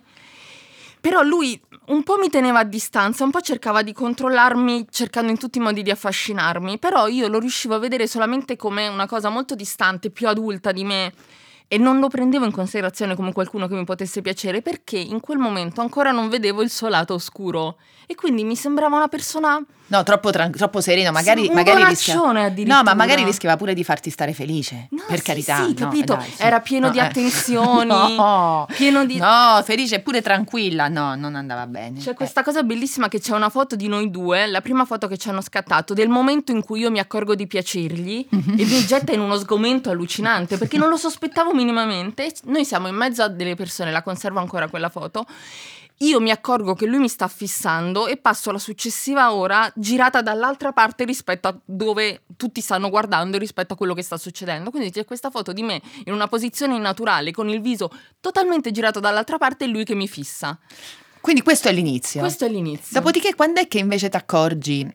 Però 1.02 1.22
lui 1.22 1.60
un 1.88 2.04
po' 2.04 2.18
mi 2.18 2.30
teneva 2.30 2.60
a 2.60 2.64
distanza, 2.64 3.24
un 3.24 3.32
po' 3.32 3.42
cercava 3.42 3.82
di 3.82 3.94
controllarmi 3.94 4.88
cercando 4.90 5.32
in 5.32 5.38
tutti 5.38 5.58
i 5.58 5.62
modi 5.62 5.82
di 5.82 5.92
affascinarmi, 5.92 6.80
però 6.80 7.08
io 7.08 7.28
lo 7.28 7.40
riuscivo 7.40 7.76
a 7.76 7.80
vedere 7.80 8.08
solamente 8.08 8.56
come 8.56 8.88
una 8.88 9.08
cosa 9.08 9.30
molto 9.30 9.56
distante, 9.56 10.10
più 10.10 10.28
adulta 10.28 10.72
di 10.72 10.84
me 10.84 11.14
e 11.74 11.78
non 11.80 12.00
lo 12.00 12.08
prendevo 12.08 12.46
in 12.46 12.52
considerazione 12.52 13.16
come 13.16 13.34
qualcuno 13.34 13.68
che 13.68 13.74
mi 13.74 13.84
potesse 13.84 14.22
piacere 14.22 14.62
perché 14.62 14.98
in 15.00 15.20
quel 15.20 15.40
momento 15.40 15.82
ancora 15.82 16.12
non 16.12 16.30
vedevo 16.30 16.62
il 16.62 16.70
suo 16.70 16.88
lato 16.88 17.16
oscuro 17.16 17.78
e 18.06 18.14
quindi 18.14 18.44
mi 18.44 18.56
sembrava 18.56 18.96
una 18.96 19.08
persona 19.08 19.60
No, 19.86 20.02
troppo, 20.02 20.32
tran- 20.32 20.50
troppo 20.50 20.82
sereno, 20.82 21.12
magari, 21.12 21.44
Sì, 21.44 21.52
magari 21.52 21.84
addirittura. 21.84 22.78
No, 22.78 22.84
ma 22.84 22.94
magari 22.96 23.24
rischiava 23.24 23.58
pure 23.58 23.76
di 23.76 23.84
farti 23.84 24.10
stare 24.10 24.34
felice. 24.34 24.88
No, 24.92 25.04
per 25.08 25.18
sì, 25.20 25.24
carità. 25.24 25.56
sì, 25.58 25.68
no, 25.68 25.74
capito? 25.76 26.16
dai, 26.16 26.32
su. 26.36 26.42
Era 26.42 26.62
pieno 26.62 26.90
di 26.90 26.98
eh. 26.98 27.02
attenzioni, 27.02 27.86
no, 27.86 28.66
pieno 28.76 29.06
di- 29.06 29.18
No, 29.18 29.62
felice 29.64 30.00
pure 30.00 30.22
tranquilla. 30.24 30.88
No, 30.88 31.14
non 31.16 31.36
andava 31.36 31.68
bene. 31.68 32.00
C'è 32.00 32.12
Eh. 32.12 32.14
questa 32.16 32.42
cosa 32.44 32.64
bellissima 32.64 33.08
che 33.08 33.20
c'è 33.20 33.34
una 33.36 33.50
foto 33.50 33.76
di 33.76 33.88
noi 33.88 34.10
due, 34.10 34.48
la 34.48 34.62
prima 34.62 34.86
foto 34.86 35.08
che 35.08 35.18
ci 35.18 35.30
hanno 35.30 35.42
scattato, 35.42 35.94
del 35.94 36.10
momento 36.10 36.52
in 36.52 36.64
cui 36.64 36.80
io 36.80 36.90
mi 36.90 37.00
accorgo 37.00 37.36
di 37.36 37.46
piacergli 37.46 38.26
Mhm. 38.30 38.54
e 38.58 38.66
mi 38.66 38.86
getta 38.88 39.12
in 39.12 39.20
uno 39.20 39.38
sgomento 39.38 39.92
allucinante 39.92 40.58
perché 40.58 40.78
non 40.78 40.90
lo 40.90 40.98
sospettavo 40.98 41.50
minimamente. 41.54 41.63
Noi 41.72 42.66
siamo 42.66 42.88
in 42.88 42.96
mezzo 42.96 43.24
a 43.24 43.28
delle 43.28 43.56
persone, 43.56 43.92
la 43.92 44.04
conservo 44.04 44.40
ancora 44.40 44.68
quella 44.68 44.90
foto. 44.90 45.26
Io 45.98 46.20
mi 46.20 46.32
accorgo 46.32 46.74
che 46.74 46.86
lui 46.86 47.00
mi 47.00 47.08
sta 47.08 47.28
fissando 47.28 48.08
e 48.08 48.18
passo 48.18 48.52
la 48.52 48.58
successiva 48.58 49.34
ora 49.34 49.72
girata 49.76 50.22
dall'altra 50.22 50.74
parte 50.74 51.06
rispetto 51.06 51.48
a 51.48 51.58
dove 51.64 52.24
tutti 52.36 52.60
stanno 52.62 52.90
guardando 52.90 53.38
rispetto 53.38 53.74
a 53.74 53.78
quello 53.78 53.94
che 53.94 54.02
sta 54.02 54.18
succedendo. 54.18 54.70
Quindi 54.70 54.92
c'è 54.92 55.06
questa 55.06 55.30
foto 55.30 55.54
di 55.54 55.62
me 55.62 55.82
in 56.06 56.14
una 56.14 56.28
posizione 56.28 56.76
innaturale 56.76 57.32
con 57.32 57.48
il 57.48 57.62
viso 57.62 57.90
totalmente 58.20 58.72
girato 58.72 59.00
dall'altra 59.00 59.38
parte 59.38 59.66
e 59.66 59.68
lui 59.68 59.86
che 59.86 59.96
mi 59.96 60.08
fissa. 60.08 60.58
Quindi 61.22 61.42
questo 61.42 61.70
è 61.70 61.72
l'inizio. 61.72 62.20
Questo 62.20 62.44
è 62.44 62.50
l'inizio. 62.50 63.00
Dopodiché, 63.00 63.34
quando 63.34 63.62
è 63.62 63.68
che 63.70 63.78
invece 63.78 64.10
ti 64.10 64.18
accorgi 64.18 64.94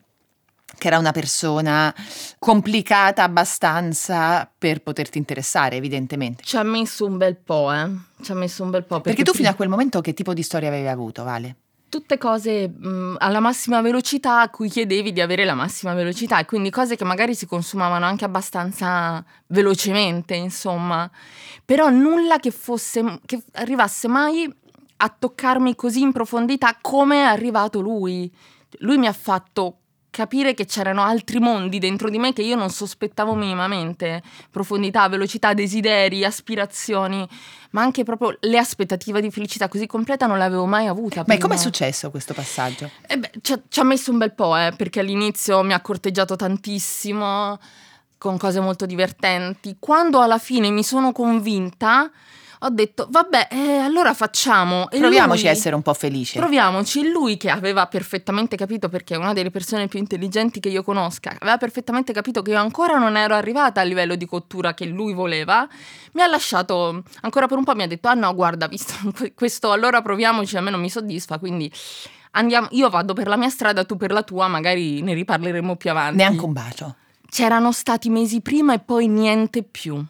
che 0.78 0.86
era 0.86 0.98
una 0.98 1.12
persona 1.12 1.94
complicata 2.38 3.24
abbastanza 3.24 4.50
per 4.56 4.80
poterti 4.80 5.18
interessare, 5.18 5.76
evidentemente? 5.76 6.42
Ci 6.44 6.56
ha 6.56 6.62
messo 6.62 7.04
un 7.04 7.18
bel 7.18 7.36
po', 7.36 7.72
eh. 7.72 7.90
Ci 8.22 8.30
ha 8.32 8.34
messo 8.34 8.62
un 8.62 8.70
bel 8.70 8.84
po'. 8.84 9.00
Perché, 9.00 9.22
tu 9.22 9.32
pri- 9.32 9.40
fino 9.40 9.50
a 9.50 9.54
quel 9.54 9.68
momento 9.68 10.00
che 10.00 10.14
tipo 10.14 10.32
di 10.32 10.42
storia 10.42 10.68
avevi 10.68 10.88
avuto, 10.88 11.24
Vale? 11.24 11.56
Tutte 11.88 12.18
cose 12.18 12.68
mh, 12.68 13.16
alla 13.18 13.40
massima 13.40 13.80
velocità 13.80 14.42
a 14.42 14.50
cui 14.50 14.68
chiedevi 14.68 15.10
di 15.10 15.22
avere 15.22 15.46
la 15.46 15.54
massima 15.54 15.94
velocità 15.94 16.38
e 16.38 16.44
quindi 16.44 16.68
cose 16.68 16.96
che 16.96 17.04
magari 17.04 17.34
si 17.34 17.46
consumavano 17.46 18.04
anche 18.04 18.26
abbastanza 18.26 19.24
velocemente, 19.46 20.34
insomma. 20.34 21.10
Però 21.64 21.88
nulla 21.88 22.38
che 22.40 22.50
fosse, 22.50 23.20
che 23.24 23.42
arrivasse 23.52 24.06
mai 24.06 24.54
a 24.98 25.08
toccarmi 25.18 25.74
così 25.74 26.02
in 26.02 26.12
profondità 26.12 26.76
come 26.78 27.22
è 27.22 27.24
arrivato 27.24 27.80
lui. 27.80 28.30
Lui 28.80 28.98
mi 28.98 29.06
ha 29.06 29.12
fatto 29.14 29.78
capire 30.10 30.54
che 30.54 30.64
c'erano 30.64 31.02
altri 31.02 31.38
mondi 31.38 31.78
dentro 31.78 32.10
di 32.10 32.18
me 32.18 32.32
che 32.32 32.42
io 32.42 32.56
non 32.56 32.70
sospettavo 32.70 33.34
minimamente. 33.34 34.22
Profondità, 34.50 35.08
velocità, 35.08 35.54
desideri, 35.54 36.24
aspirazioni, 36.24 37.26
ma 37.70 37.82
anche 37.82 38.04
proprio 38.04 38.36
le 38.40 38.58
aspettative 38.58 39.20
di 39.20 39.30
felicità 39.30 39.68
così 39.68 39.86
completa 39.86 40.26
non 40.26 40.38
l'avevo 40.38 40.66
mai 40.66 40.86
avuta. 40.86 41.18
Ma 41.18 41.24
prima. 41.24 41.40
come 41.40 41.54
è 41.54 41.58
successo 41.58 42.10
questo 42.10 42.34
passaggio? 42.34 42.90
Eh 43.06 43.18
beh, 43.18 43.30
ci 43.42 43.52
ha, 43.52 43.60
ci 43.68 43.80
ha 43.80 43.84
messo 43.84 44.10
un 44.10 44.18
bel 44.18 44.32
po', 44.32 44.56
eh, 44.56 44.72
perché 44.76 45.00
all'inizio 45.00 45.62
mi 45.62 45.72
ha 45.72 45.80
corteggiato 45.80 46.36
tantissimo, 46.36 47.58
con 48.18 48.36
cose 48.36 48.60
molto 48.60 48.84
divertenti. 48.84 49.76
Quando 49.78 50.20
alla 50.20 50.38
fine 50.38 50.70
mi 50.70 50.82
sono 50.82 51.12
convinta, 51.12 52.10
ho 52.60 52.68
detto, 52.70 53.06
vabbè, 53.08 53.48
eh, 53.50 53.76
allora 53.78 54.14
facciamo. 54.14 54.90
E 54.90 54.98
Proviamoci 54.98 55.42
lui- 55.42 55.48
a 55.48 55.52
essere 55.52 55.74
un 55.74 55.82
po' 55.82 55.94
felici. 55.94 56.38
Proviamoci, 56.38 57.08
lui 57.10 57.36
che 57.36 57.50
aveva 57.50 57.86
perfettamente 57.86 58.56
capito, 58.56 58.88
perché 58.88 59.14
è 59.14 59.16
una 59.16 59.32
delle 59.32 59.50
persone 59.50 59.86
più 59.88 59.98
intelligenti 59.98 60.58
che 60.60 60.68
io 60.68 60.82
conosca, 60.82 61.36
aveva 61.38 61.56
perfettamente 61.56 62.12
capito 62.12 62.42
che 62.42 62.50
io 62.50 62.58
ancora 62.58 62.98
non 62.98 63.16
ero 63.16 63.34
arrivata 63.34 63.80
al 63.80 63.88
livello 63.88 64.16
di 64.16 64.26
cottura 64.26 64.74
che 64.74 64.86
lui 64.86 65.12
voleva, 65.12 65.68
mi 66.12 66.22
ha 66.22 66.26
lasciato 66.26 67.02
ancora 67.20 67.46
per 67.46 67.58
un 67.58 67.64
po', 67.64 67.74
mi 67.74 67.84
ha 67.84 67.86
detto, 67.86 68.08
ah 68.08 68.14
no, 68.14 68.34
guarda, 68.34 68.66
visto 68.66 68.94
questo, 69.34 69.70
allora 69.70 70.02
proviamoci, 70.02 70.56
a 70.56 70.60
me 70.60 70.70
non 70.70 70.80
mi 70.80 70.90
soddisfa, 70.90 71.38
quindi 71.38 71.70
andiamo, 72.32 72.66
io 72.72 72.88
vado 72.90 73.12
per 73.12 73.28
la 73.28 73.36
mia 73.36 73.50
strada, 73.50 73.84
tu 73.84 73.96
per 73.96 74.10
la 74.10 74.22
tua, 74.22 74.48
magari 74.48 75.00
ne 75.02 75.14
riparleremo 75.14 75.76
più 75.76 75.90
avanti. 75.90 76.16
Neanche 76.16 76.44
un 76.44 76.52
bacio. 76.52 76.94
C'erano 77.30 77.72
stati 77.72 78.08
mesi 78.08 78.40
prima 78.40 78.74
e 78.74 78.78
poi 78.78 79.06
niente 79.06 79.62
più, 79.62 80.02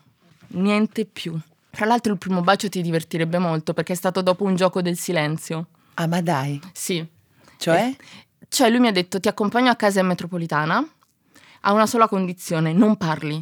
niente 0.48 1.04
più. 1.04 1.38
Tra 1.78 1.86
l'altro 1.86 2.12
il 2.12 2.18
primo 2.18 2.40
bacio 2.40 2.68
ti 2.68 2.82
divertirebbe 2.82 3.38
molto 3.38 3.72
perché 3.72 3.92
è 3.92 3.96
stato 3.96 4.20
dopo 4.20 4.42
un 4.42 4.56
gioco 4.56 4.82
del 4.82 4.98
silenzio. 4.98 5.68
Ah, 5.94 6.08
ma 6.08 6.20
dai. 6.20 6.60
Sì. 6.72 7.06
Cioè? 7.56 7.94
Cioè 8.48 8.68
lui 8.68 8.80
mi 8.80 8.88
ha 8.88 8.90
detto 8.90 9.20
ti 9.20 9.28
accompagno 9.28 9.70
a 9.70 9.76
casa 9.76 10.00
in 10.00 10.08
metropolitana 10.08 10.84
a 11.60 11.72
una 11.72 11.86
sola 11.86 12.08
condizione, 12.08 12.72
non 12.72 12.96
parli. 12.96 13.40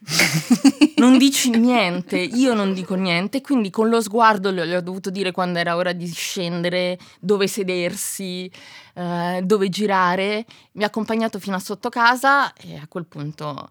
non 0.96 1.16
dici 1.16 1.48
niente, 1.56 2.18
io 2.18 2.52
non 2.52 2.74
dico 2.74 2.96
niente, 2.96 3.40
quindi 3.40 3.70
con 3.70 3.88
lo 3.88 4.02
sguardo 4.02 4.52
gli 4.52 4.74
ho, 4.74 4.82
dovuto 4.82 5.08
dire 5.08 5.30
quando 5.32 5.58
era 5.58 5.74
ora 5.74 5.92
di 5.92 6.06
scendere, 6.06 6.98
dove 7.18 7.46
sedersi, 7.46 8.52
eh, 8.92 9.40
dove 9.42 9.70
girare. 9.70 10.44
Mi 10.72 10.82
ha 10.82 10.88
accompagnato 10.88 11.38
fino 11.38 11.56
a 11.56 11.60
sotto 11.60 11.88
casa 11.88 12.52
e 12.52 12.76
a 12.76 12.86
quel 12.86 13.06
punto 13.06 13.70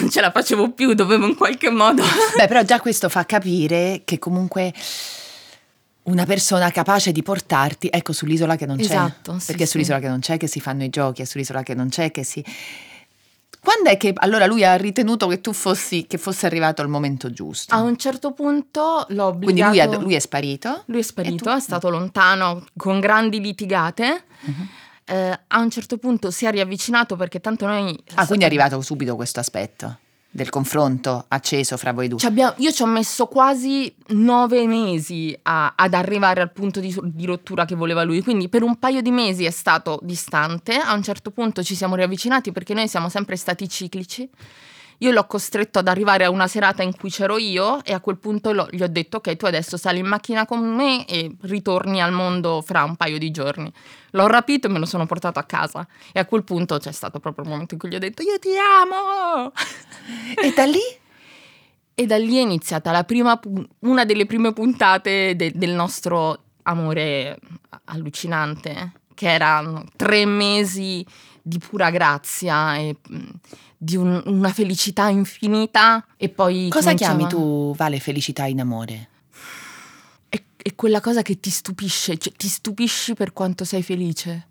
non 0.00 0.10
ce 0.10 0.20
la 0.20 0.30
facevo 0.30 0.72
più, 0.72 0.94
dovevo 0.94 1.26
in 1.26 1.34
qualche 1.34 1.70
modo... 1.70 2.02
Beh, 2.36 2.46
però 2.46 2.62
già 2.62 2.80
questo 2.80 3.08
fa 3.08 3.24
capire 3.24 4.02
che 4.04 4.18
comunque 4.18 4.72
una 6.02 6.24
persona 6.24 6.70
capace 6.70 7.12
di 7.12 7.22
portarti, 7.22 7.88
ecco, 7.90 8.12
sull'isola 8.12 8.56
che 8.56 8.66
non 8.66 8.76
c'è. 8.76 8.84
Esatto, 8.84 9.38
sì, 9.38 9.46
Perché 9.46 9.62
è 9.62 9.66
sì. 9.66 9.72
sull'isola 9.72 9.98
che 10.00 10.08
non 10.08 10.20
c'è 10.20 10.36
che 10.36 10.46
si 10.46 10.60
fanno 10.60 10.84
i 10.84 10.90
giochi, 10.90 11.22
è 11.22 11.24
sull'isola 11.24 11.62
che 11.62 11.74
non 11.74 11.88
c'è 11.88 12.10
che 12.10 12.24
si... 12.24 12.44
Quando 13.60 13.90
è 13.90 13.96
che 13.96 14.12
allora 14.14 14.46
lui 14.46 14.64
ha 14.64 14.76
ritenuto 14.76 15.26
che 15.26 15.40
tu 15.40 15.52
fossi, 15.52 16.06
che 16.06 16.16
fosse 16.16 16.46
arrivato 16.46 16.80
il 16.80 16.88
momento 16.88 17.30
giusto? 17.32 17.74
A 17.74 17.80
un 17.80 17.96
certo 17.96 18.32
punto 18.32 19.04
l'ho 19.08 19.36
Quindi 19.36 19.62
obbligato... 19.62 19.90
lui 19.90 19.98
è, 19.98 20.02
lui 20.02 20.14
è 20.14 20.18
sparito? 20.20 20.82
Lui 20.86 21.00
è 21.00 21.02
sparito, 21.02 21.44
tu? 21.44 21.50
è 21.50 21.60
stato 21.60 21.90
lontano 21.90 22.64
con 22.76 23.00
grandi 23.00 23.40
litigate. 23.40 24.24
Mhm. 24.40 24.68
Eh, 25.08 25.40
a 25.46 25.58
un 25.60 25.70
certo 25.70 25.96
punto 25.96 26.30
si 26.30 26.44
è 26.44 26.50
riavvicinato 26.50 27.16
perché 27.16 27.40
tanto 27.40 27.66
noi... 27.66 27.98
Ah, 28.14 28.26
quindi 28.26 28.44
è 28.44 28.46
arrivato 28.46 28.80
subito 28.82 29.16
questo 29.16 29.40
aspetto 29.40 29.98
del 30.30 30.50
confronto 30.50 31.24
acceso 31.28 31.78
fra 31.78 31.92
voi 31.92 32.08
due. 32.08 32.18
Ci 32.18 32.26
abbiamo- 32.26 32.52
io 32.58 32.70
ci 32.70 32.82
ho 32.82 32.86
messo 32.86 33.26
quasi 33.26 33.92
nove 34.08 34.66
mesi 34.66 35.36
a- 35.42 35.72
ad 35.74 35.94
arrivare 35.94 36.42
al 36.42 36.52
punto 36.52 36.80
di, 36.80 36.94
di 37.02 37.24
rottura 37.24 37.64
che 37.64 37.74
voleva 37.74 38.02
lui, 38.02 38.22
quindi 38.22 38.50
per 38.50 38.62
un 38.62 38.76
paio 38.76 39.00
di 39.00 39.10
mesi 39.10 39.44
è 39.46 39.50
stato 39.50 39.98
distante, 40.02 40.76
a 40.76 40.92
un 40.92 41.02
certo 41.02 41.30
punto 41.30 41.62
ci 41.62 41.74
siamo 41.74 41.94
riavvicinati 41.94 42.52
perché 42.52 42.74
noi 42.74 42.86
siamo 42.88 43.08
sempre 43.08 43.36
stati 43.36 43.66
ciclici. 43.68 44.28
Io 44.98 45.12
l'ho 45.12 45.26
costretto 45.26 45.78
ad 45.78 45.86
arrivare 45.86 46.24
a 46.24 46.30
una 46.30 46.48
serata 46.48 46.82
in 46.82 46.96
cui 46.96 47.08
c'ero 47.08 47.38
io 47.38 47.84
e 47.84 47.92
a 47.92 48.00
quel 48.00 48.18
punto 48.18 48.52
l'ho- 48.52 48.68
gli 48.70 48.82
ho 48.82 48.88
detto 48.88 49.18
ok 49.18 49.36
tu 49.36 49.46
adesso 49.46 49.76
sali 49.76 50.00
in 50.00 50.06
macchina 50.06 50.44
con 50.44 50.60
me 50.74 51.06
e 51.06 51.36
ritorni 51.42 52.02
al 52.02 52.10
mondo 52.12 52.62
fra 52.62 52.82
un 52.82 52.96
paio 52.96 53.16
di 53.18 53.30
giorni. 53.30 53.72
L'ho 54.12 54.26
rapito 54.26 54.66
e 54.66 54.70
me 54.70 54.78
lo 54.80 54.86
sono 54.86 55.06
portato 55.06 55.38
a 55.38 55.44
casa 55.44 55.86
e 56.12 56.18
a 56.18 56.24
quel 56.24 56.42
punto 56.42 56.78
c'è 56.78 56.90
stato 56.92 57.20
proprio 57.20 57.44
il 57.44 57.50
momento 57.50 57.74
in 57.74 57.80
cui 57.80 57.90
gli 57.90 57.94
ho 57.94 58.00
detto 58.00 58.22
io 58.22 58.38
ti 58.38 58.50
amo! 58.56 59.52
E 60.42 60.52
da 60.54 60.64
lì? 60.64 60.80
E 61.94 62.06
da 62.06 62.16
lì 62.16 62.36
è 62.36 62.40
iniziata 62.40 62.90
la 62.90 63.04
prima 63.04 63.38
una 63.80 64.04
delle 64.04 64.26
prime 64.26 64.52
puntate 64.52 65.36
de- 65.36 65.52
del 65.54 65.70
nostro 65.70 66.38
amore 66.62 67.38
allucinante, 67.84 68.92
che 69.14 69.30
erano 69.30 69.84
tre 69.96 70.24
mesi 70.26 71.04
di 71.48 71.58
pura 71.58 71.90
grazia 71.90 72.76
e 72.76 72.96
mh, 73.08 73.28
di 73.76 73.96
un- 73.96 74.22
una 74.26 74.52
felicità 74.52 75.08
infinita 75.08 76.04
e 76.16 76.28
poi... 76.28 76.68
Cosa 76.68 76.94
chiami 76.94 77.26
tu, 77.28 77.74
Vale, 77.76 77.98
felicità 78.00 78.44
in 78.44 78.60
amore? 78.60 79.08
È, 80.28 80.40
è 80.56 80.74
quella 80.74 81.00
cosa 81.00 81.22
che 81.22 81.40
ti 81.40 81.50
stupisce, 81.50 82.18
cioè 82.18 82.32
ti 82.34 82.48
stupisci 82.48 83.14
per 83.14 83.32
quanto 83.32 83.64
sei 83.64 83.82
felice. 83.82 84.46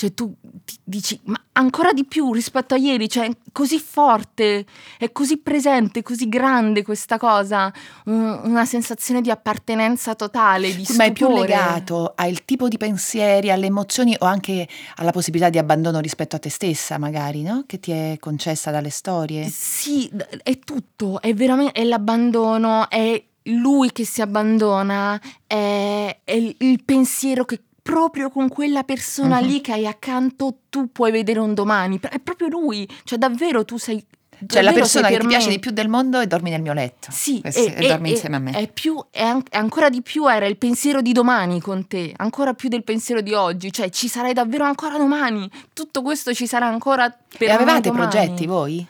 Cioè 0.00 0.14
tu 0.14 0.34
dici, 0.82 1.20
ma 1.24 1.38
ancora 1.52 1.92
di 1.92 2.06
più 2.06 2.32
rispetto 2.32 2.72
a 2.72 2.78
ieri, 2.78 3.06
cioè 3.06 3.26
è 3.26 3.36
così 3.52 3.78
forte, 3.78 4.64
è 4.96 5.12
così 5.12 5.36
presente, 5.36 6.02
così 6.02 6.26
grande 6.26 6.82
questa 6.82 7.18
cosa, 7.18 7.70
un- 8.06 8.40
una 8.44 8.64
sensazione 8.64 9.20
di 9.20 9.30
appartenenza 9.30 10.14
totale, 10.14 10.74
di 10.74 10.86
Ma 10.96 11.04
è 11.04 11.12
più 11.12 11.28
legato 11.28 12.14
al 12.16 12.46
tipo 12.46 12.68
di 12.68 12.78
pensieri, 12.78 13.50
alle 13.50 13.66
emozioni 13.66 14.16
o 14.18 14.24
anche 14.24 14.66
alla 14.94 15.10
possibilità 15.10 15.50
di 15.50 15.58
abbandono 15.58 16.00
rispetto 16.00 16.34
a 16.34 16.38
te 16.38 16.48
stessa, 16.48 16.96
magari, 16.96 17.42
no? 17.42 17.64
Che 17.66 17.78
ti 17.78 17.90
è 17.90 18.16
concessa 18.18 18.70
dalle 18.70 18.88
storie. 18.88 19.50
Sì, 19.50 20.10
è 20.42 20.58
tutto, 20.60 21.20
è 21.20 21.34
veramente 21.34 21.72
è 21.72 21.84
l'abbandono, 21.84 22.88
è 22.88 23.22
lui 23.44 23.92
che 23.92 24.06
si 24.06 24.22
abbandona, 24.22 25.20
è, 25.46 26.20
è 26.24 26.54
il 26.56 26.82
pensiero 26.84 27.44
che 27.44 27.64
proprio 27.90 28.30
con 28.30 28.48
quella 28.48 28.84
persona 28.84 29.40
Mhm. 29.40 29.46
lì 29.46 29.60
che 29.60 29.72
hai 29.72 29.86
accanto 29.86 30.58
tu 30.70 30.90
puoi 30.92 31.10
vedere 31.10 31.38
un 31.40 31.54
domani, 31.54 31.98
è 32.00 32.18
proprio 32.20 32.48
lui, 32.48 32.88
cioè 33.04 33.18
davvero 33.18 33.64
tu 33.64 33.76
sei... 33.78 34.04
Cioè 34.46 34.62
la 34.62 34.72
persona 34.72 35.08
che 35.08 35.14
per 35.14 35.22
ti 35.22 35.28
piace 35.28 35.48
me. 35.48 35.52
di 35.52 35.58
più 35.58 35.70
del 35.70 35.88
mondo 35.90 36.18
e 36.18 36.26
dormi 36.26 36.48
nel 36.48 36.62
mio 36.62 36.72
letto. 36.72 37.08
Sì, 37.10 37.40
e, 37.44 37.74
e 37.76 37.86
dormi 37.88 38.08
insieme 38.12 38.36
a 38.36 38.38
me. 38.38 38.52
È 38.52 38.68
più, 38.72 38.96
è 39.10 39.22
an- 39.22 39.42
ancora 39.50 39.90
di 39.90 40.00
più 40.00 40.26
era 40.28 40.46
il 40.46 40.56
pensiero 40.56 41.02
di 41.02 41.12
domani 41.12 41.60
con 41.60 41.86
te, 41.86 42.14
ancora 42.16 42.54
più 42.54 42.70
del 42.70 42.82
pensiero 42.82 43.20
di 43.20 43.34
oggi, 43.34 43.70
cioè 43.70 43.90
ci 43.90 44.08
sarai 44.08 44.32
davvero 44.32 44.64
ancora 44.64 44.96
domani, 44.96 45.46
tutto 45.74 46.00
questo 46.00 46.32
ci 46.32 46.46
sarà 46.46 46.66
ancora 46.66 47.14
per 47.36 47.48
e 47.48 47.52
avevate 47.52 47.90
domani. 47.90 48.08
progetti 48.08 48.46
voi? 48.46 48.86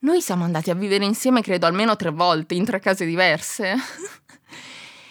Noi 0.00 0.20
siamo 0.20 0.42
andati 0.42 0.70
a 0.70 0.74
vivere 0.74 1.04
insieme, 1.04 1.42
credo, 1.42 1.66
almeno 1.66 1.94
tre 1.94 2.10
volte, 2.10 2.54
in 2.54 2.64
tre 2.64 2.80
case 2.80 3.04
diverse. 3.04 3.74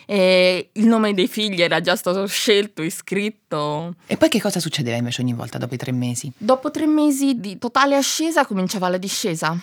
E 0.10 0.70
il 0.72 0.88
nome 0.88 1.14
dei 1.14 1.28
figli 1.28 1.62
era 1.62 1.82
già 1.82 1.98
stato 1.98 2.26
scelto, 2.28 2.82
iscritto. 2.82 3.96
E 4.06 4.16
poi 4.16 4.30
che 4.30 4.40
cosa 4.40 4.62
succedeva 4.62 4.96
invece 4.96 5.22
ogni 5.22 5.34
volta 5.34 5.58
dopo 5.58 5.74
i 5.74 5.78
tre 5.78 5.92
mesi? 5.92 6.32
Dopo 6.38 6.72
tre 6.72 6.88
mesi 6.88 7.42
di 7.42 7.58
totale 7.58 7.98
ascesa 7.98 8.46
cominciava 8.46 8.88
la 8.88 8.98
discesa. 8.98 9.60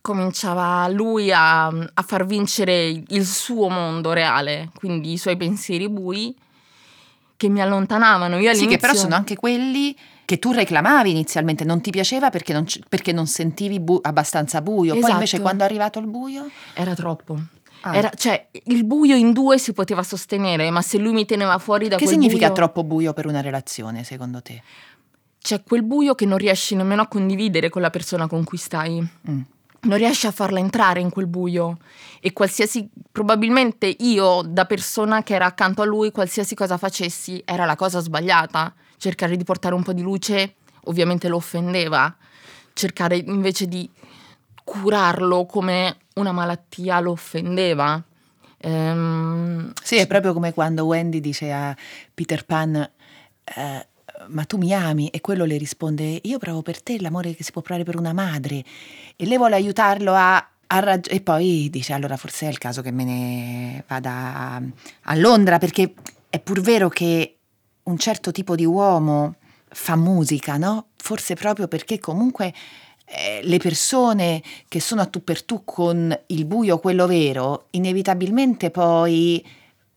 Cominciava 0.00 0.88
lui 0.88 1.30
a, 1.32 1.66
a 1.66 2.02
far 2.04 2.26
vincere 2.26 2.88
il 2.88 3.24
suo 3.24 3.68
mondo 3.68 4.12
reale, 4.12 4.70
quindi 4.74 5.12
i 5.12 5.16
suoi 5.16 5.36
pensieri 5.36 5.88
bui 5.88 6.34
che 7.36 7.48
mi 7.48 7.60
allontanavano. 7.60 8.38
Io 8.38 8.52
sì, 8.52 8.66
che 8.66 8.78
però 8.78 8.94
sono 8.94 9.14
anche 9.14 9.36
quelli 9.36 9.96
che 10.24 10.40
tu 10.40 10.50
reclamavi 10.50 11.08
inizialmente, 11.08 11.62
non 11.62 11.80
ti 11.80 11.90
piaceva 11.90 12.30
perché 12.30 12.52
non, 12.52 12.66
perché 12.88 13.12
non 13.12 13.28
sentivi 13.28 13.78
bu- 13.78 14.00
abbastanza 14.02 14.60
buio, 14.60 14.90
esatto. 14.90 15.00
poi 15.02 15.12
invece 15.12 15.40
quando 15.40 15.62
è 15.62 15.66
arrivato 15.66 16.00
il 16.00 16.06
buio... 16.06 16.50
Era 16.74 16.94
troppo. 16.96 17.38
Ah. 17.86 17.94
Era, 17.94 18.10
cioè, 18.10 18.48
il 18.64 18.84
buio 18.84 19.14
in 19.14 19.32
due 19.32 19.58
si 19.58 19.72
poteva 19.72 20.02
sostenere, 20.02 20.70
ma 20.70 20.82
se 20.82 20.98
lui 20.98 21.12
mi 21.12 21.24
teneva 21.24 21.56
fuori 21.58 21.86
da 21.86 21.96
che. 21.96 22.04
Che 22.04 22.10
significa 22.10 22.46
buio... 22.46 22.52
troppo 22.52 22.82
buio 22.82 23.12
per 23.12 23.26
una 23.26 23.40
relazione, 23.40 24.02
secondo 24.02 24.42
te? 24.42 24.60
C'è 25.40 25.62
quel 25.62 25.84
buio 25.84 26.16
che 26.16 26.26
non 26.26 26.36
riesci 26.36 26.74
nemmeno 26.74 27.02
a 27.02 27.06
condividere 27.06 27.68
con 27.68 27.82
la 27.82 27.90
persona 27.90 28.26
con 28.26 28.42
cui 28.42 28.58
stai. 28.58 29.00
Mm. 29.30 29.40
Non 29.82 29.98
riesci 29.98 30.26
a 30.26 30.32
farla 30.32 30.58
entrare 30.58 30.98
in 30.98 31.10
quel 31.10 31.28
buio 31.28 31.78
e 32.20 32.32
qualsiasi, 32.32 32.88
probabilmente 33.12 33.86
io 33.86 34.42
da 34.42 34.64
persona 34.64 35.22
che 35.22 35.34
era 35.34 35.46
accanto 35.46 35.82
a 35.82 35.84
lui, 35.84 36.10
qualsiasi 36.10 36.56
cosa 36.56 36.76
facessi 36.76 37.40
era 37.44 37.64
la 37.64 37.76
cosa 37.76 38.00
sbagliata. 38.00 38.74
Cercare 38.96 39.36
di 39.36 39.44
portare 39.44 39.76
un 39.76 39.84
po' 39.84 39.92
di 39.92 40.02
luce 40.02 40.56
ovviamente 40.86 41.28
lo 41.28 41.36
offendeva. 41.36 42.12
Cercare 42.72 43.16
invece 43.16 43.68
di 43.68 43.88
curarlo 44.66 45.46
come 45.46 45.96
una 46.14 46.32
malattia 46.32 46.98
lo 46.98 47.12
offendeva. 47.12 48.02
Ehm, 48.58 49.72
sì, 49.80 49.94
è 49.96 50.08
proprio 50.08 50.32
come 50.32 50.52
quando 50.52 50.84
Wendy 50.84 51.20
dice 51.20 51.52
a 51.52 51.74
Peter 52.12 52.44
Pan, 52.44 52.74
eh, 52.74 53.86
ma 54.26 54.44
tu 54.44 54.56
mi 54.56 54.74
ami? 54.74 55.08
E 55.08 55.20
quello 55.20 55.44
le 55.44 55.56
risponde, 55.56 56.18
io 56.20 56.38
provo 56.38 56.62
per 56.62 56.82
te 56.82 57.00
l'amore 57.00 57.34
che 57.34 57.44
si 57.44 57.52
può 57.52 57.62
provare 57.62 57.84
per 57.84 57.96
una 57.96 58.12
madre. 58.12 58.64
E 59.14 59.24
lei 59.24 59.36
vuole 59.36 59.54
aiutarlo 59.54 60.12
a, 60.14 60.36
a 60.66 60.78
rag- 60.80 61.12
E 61.12 61.20
poi 61.20 61.68
dice, 61.70 61.92
allora 61.92 62.16
forse 62.16 62.46
è 62.46 62.50
il 62.50 62.58
caso 62.58 62.82
che 62.82 62.90
me 62.90 63.04
ne 63.04 63.84
vada 63.86 64.60
a 65.02 65.14
Londra, 65.14 65.58
perché 65.58 65.94
è 66.28 66.40
pur 66.40 66.60
vero 66.60 66.88
che 66.88 67.36
un 67.84 67.98
certo 67.98 68.32
tipo 68.32 68.56
di 68.56 68.64
uomo 68.64 69.36
fa 69.68 69.94
musica, 69.94 70.56
no? 70.56 70.88
Forse 70.96 71.34
proprio 71.34 71.68
perché 71.68 72.00
comunque 72.00 72.52
eh, 73.06 73.40
le 73.42 73.58
persone 73.58 74.42
che 74.68 74.80
sono 74.80 75.00
a 75.00 75.06
tu 75.06 75.22
per 75.22 75.44
tu 75.44 75.64
con 75.64 76.16
il 76.26 76.44
buio, 76.44 76.78
quello 76.78 77.06
vero, 77.06 77.68
inevitabilmente 77.70 78.70
poi 78.70 79.44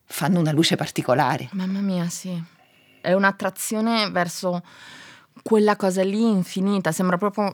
fanno 0.06 0.40
una 0.40 0.52
luce 0.52 0.76
particolare. 0.76 1.50
Mamma 1.52 1.80
mia, 1.80 2.08
sì. 2.08 2.42
È 3.02 3.14
un'attrazione 3.14 4.10
verso 4.10 4.62
quella 5.42 5.76
cosa 5.76 6.04
lì 6.04 6.22
infinita, 6.22 6.92
sembra 6.92 7.18
proprio 7.18 7.54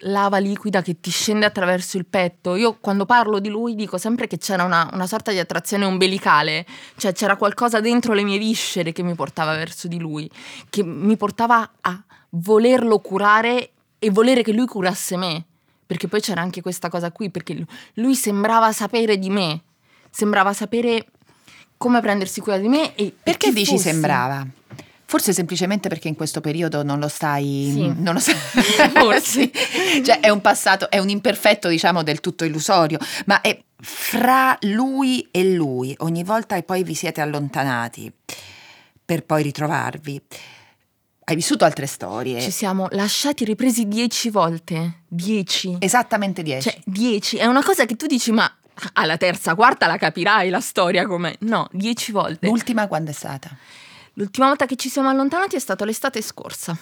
lava 0.00 0.38
liquida 0.38 0.82
che 0.82 1.00
ti 1.00 1.10
scende 1.10 1.46
attraverso 1.46 1.96
il 1.96 2.04
petto. 2.04 2.56
Io 2.56 2.78
quando 2.80 3.06
parlo 3.06 3.38
di 3.38 3.48
lui 3.48 3.74
dico 3.74 3.98
sempre 3.98 4.26
che 4.26 4.36
c'era 4.36 4.64
una, 4.64 4.88
una, 4.92 5.06
sorta 5.06 5.30
di 5.30 5.38
attrazione 5.38 5.84
ombelicale, 5.84 6.66
cioè 6.96 7.12
c'era 7.12 7.36
qualcosa 7.36 7.80
dentro 7.80 8.12
le 8.12 8.24
mie 8.24 8.38
viscere 8.38 8.92
che 8.92 9.02
mi 9.02 9.14
portava 9.14 9.54
verso 9.54 9.88
di 9.88 9.98
lui, 9.98 10.28
che 10.68 10.82
mi 10.82 11.16
portava 11.16 11.70
a 11.80 12.02
volerlo 12.30 12.98
curare 12.98 13.70
e 14.00 14.10
volere 14.10 14.42
che 14.42 14.52
lui 14.52 14.66
curasse 14.66 15.16
me. 15.16 15.44
Perché 15.86 16.08
poi 16.08 16.20
c'era 16.20 16.40
anche 16.40 16.62
questa 16.62 16.88
cosa 16.88 17.12
qui, 17.12 17.30
perché 17.30 17.64
lui 17.94 18.14
sembrava 18.14 18.72
sapere 18.72 19.18
di 19.18 19.28
me, 19.28 19.62
sembrava 20.10 20.52
sapere 20.52 21.06
come 21.76 22.00
prendersi 22.00 22.40
cura 22.40 22.58
di 22.58 22.68
me 22.68 22.94
e 22.94 23.12
perché 23.22 23.52
dici 23.52 23.72
fossi. 23.72 23.88
sembrava? 23.88 24.46
Forse 25.04 25.32
semplicemente 25.32 25.88
perché 25.88 26.06
in 26.06 26.14
questo 26.14 26.40
periodo 26.40 26.84
non 26.84 27.00
lo 27.00 27.08
stai. 27.08 27.70
Sì. 27.72 27.92
Non 27.96 28.14
lo 28.14 28.20
sai. 28.20 28.36
Forse. 28.94 29.50
cioè, 30.04 30.20
è 30.20 30.28
un 30.28 30.40
passato, 30.40 30.88
è 30.88 30.98
un 30.98 31.08
imperfetto, 31.08 31.66
diciamo, 31.66 32.04
del 32.04 32.20
tutto 32.20 32.44
illusorio. 32.44 32.98
Ma 33.26 33.40
è 33.40 33.60
fra 33.80 34.56
lui 34.60 35.26
e 35.32 35.52
lui. 35.54 35.92
Ogni 35.98 36.22
volta 36.22 36.54
e 36.54 36.62
poi 36.62 36.84
vi 36.84 36.94
siete 36.94 37.20
allontanati 37.20 38.12
per 39.04 39.24
poi 39.24 39.42
ritrovarvi. 39.42 40.22
Hai 41.24 41.34
vissuto 41.36 41.64
altre 41.64 41.86
storie. 41.86 42.40
Ci 42.40 42.50
siamo 42.50 42.88
lasciati 42.90 43.44
ripresi 43.44 43.86
dieci 43.86 44.30
volte. 44.30 45.02
Dieci. 45.06 45.76
Esattamente 45.78 46.42
dieci. 46.42 46.70
Cioè, 46.70 46.80
dieci. 46.84 47.36
È 47.36 47.46
una 47.46 47.62
cosa 47.62 47.84
che 47.84 47.94
tu 47.96 48.06
dici, 48.06 48.32
ma 48.32 48.52
alla 48.94 49.16
terza, 49.16 49.54
quarta 49.54 49.86
la 49.86 49.96
capirai 49.96 50.48
la 50.50 50.60
storia 50.60 51.06
com'è. 51.06 51.36
No, 51.40 51.68
dieci 51.72 52.10
volte. 52.12 52.46
L'ultima 52.46 52.88
quando 52.88 53.10
è 53.10 53.14
stata? 53.14 53.54
L'ultima 54.14 54.46
volta 54.48 54.66
che 54.66 54.76
ci 54.76 54.88
siamo 54.88 55.08
allontanati 55.08 55.56
è 55.56 55.60
stata 55.60 55.84
l'estate 55.84 56.20
scorsa. 56.20 56.76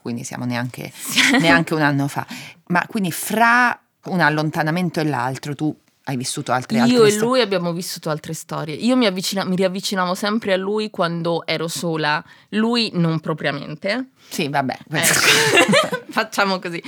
Quindi 0.00 0.24
siamo 0.24 0.44
neanche, 0.44 0.92
neanche 1.40 1.74
un 1.74 1.82
anno 1.82 2.08
fa. 2.08 2.26
Ma 2.66 2.84
quindi 2.86 3.12
fra 3.12 3.78
un 4.04 4.20
allontanamento 4.20 5.00
e 5.00 5.04
l'altro 5.04 5.54
tu 5.54 5.76
hai 6.08 6.16
vissuto 6.16 6.52
altre, 6.52 6.78
altre 6.78 6.96
Io 6.96 7.04
e 7.04 7.16
lui 7.16 7.40
abbiamo 7.40 7.72
vissuto 7.72 8.10
altre 8.10 8.32
storie. 8.32 8.74
Io 8.74 8.96
mi, 8.96 9.06
avvicina- 9.06 9.44
mi, 9.44 9.56
riavvicinavo 9.56 10.14
sempre 10.14 10.52
a 10.52 10.56
lui 10.56 10.88
quando 10.88 11.44
ero 11.44 11.66
sola, 11.66 12.24
lui 12.50 12.90
non 12.94 13.18
propriamente. 13.18 14.10
Sì, 14.28 14.48
vabbè. 14.48 14.78
Ecco. 14.88 16.04
Facciamo 16.10 16.60
così. 16.60 16.80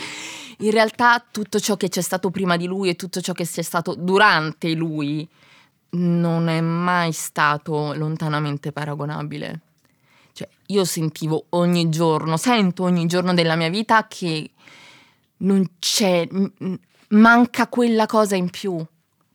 In 0.58 0.70
realtà 0.70 1.24
tutto 1.28 1.58
ciò 1.58 1.76
che 1.76 1.88
c'è 1.88 2.00
stato 2.00 2.30
prima 2.30 2.56
di 2.56 2.66
lui 2.66 2.90
e 2.90 2.94
tutto 2.94 3.20
ciò 3.20 3.32
che 3.32 3.44
c'è 3.44 3.62
stato 3.62 3.96
durante 3.96 4.72
lui 4.74 5.28
non 5.90 6.48
è 6.48 6.60
mai 6.60 7.10
stato 7.10 7.94
lontanamente 7.94 8.70
paragonabile. 8.70 9.60
Cioè, 10.32 10.48
io 10.66 10.84
sentivo 10.84 11.46
ogni 11.50 11.88
giorno, 11.88 12.36
sento 12.36 12.84
ogni 12.84 13.06
giorno 13.06 13.34
della 13.34 13.56
mia 13.56 13.68
vita 13.68 14.06
che 14.06 14.50
non 15.38 15.68
c'è, 15.80 16.28
manca 17.08 17.66
quella 17.66 18.06
cosa 18.06 18.36
in 18.36 18.50
più 18.50 18.86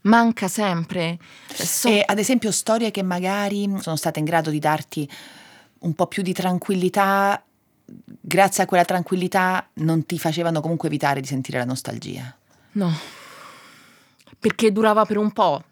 manca 0.03 0.47
sempre. 0.47 1.17
So- 1.53 1.89
e 1.89 2.03
ad 2.05 2.19
esempio 2.19 2.51
storie 2.51 2.91
che 2.91 3.03
magari 3.03 3.69
sono 3.79 3.95
state 3.95 4.19
in 4.19 4.25
grado 4.25 4.49
di 4.49 4.59
darti 4.59 5.09
un 5.79 5.93
po' 5.93 6.07
più 6.07 6.23
di 6.23 6.33
tranquillità, 6.33 7.43
grazie 7.85 8.63
a 8.63 8.65
quella 8.65 8.85
tranquillità 8.85 9.67
non 9.75 10.05
ti 10.05 10.17
facevano 10.17 10.61
comunque 10.61 10.87
evitare 10.87 11.19
di 11.19 11.27
sentire 11.27 11.57
la 11.57 11.65
nostalgia. 11.65 12.35
No, 12.73 12.91
perché 14.39 14.71
durava 14.71 15.05
per 15.05 15.17
un 15.17 15.31
po'. 15.31 15.63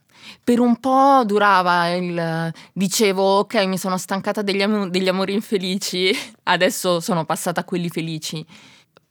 Per 0.43 0.59
un 0.59 0.79
po' 0.79 1.23
durava 1.25 1.89
il... 1.89 2.53
dicevo, 2.73 3.39
ok, 3.39 3.65
mi 3.65 3.77
sono 3.77 3.97
stancata 3.97 4.41
degli, 4.41 4.61
am- 4.61 4.89
degli 4.89 5.07
amori 5.07 5.33
infelici, 5.33 6.15
adesso 6.43 6.99
sono 6.99 7.25
passata 7.25 7.61
a 7.61 7.63
quelli 7.63 7.89
felici. 7.89 8.45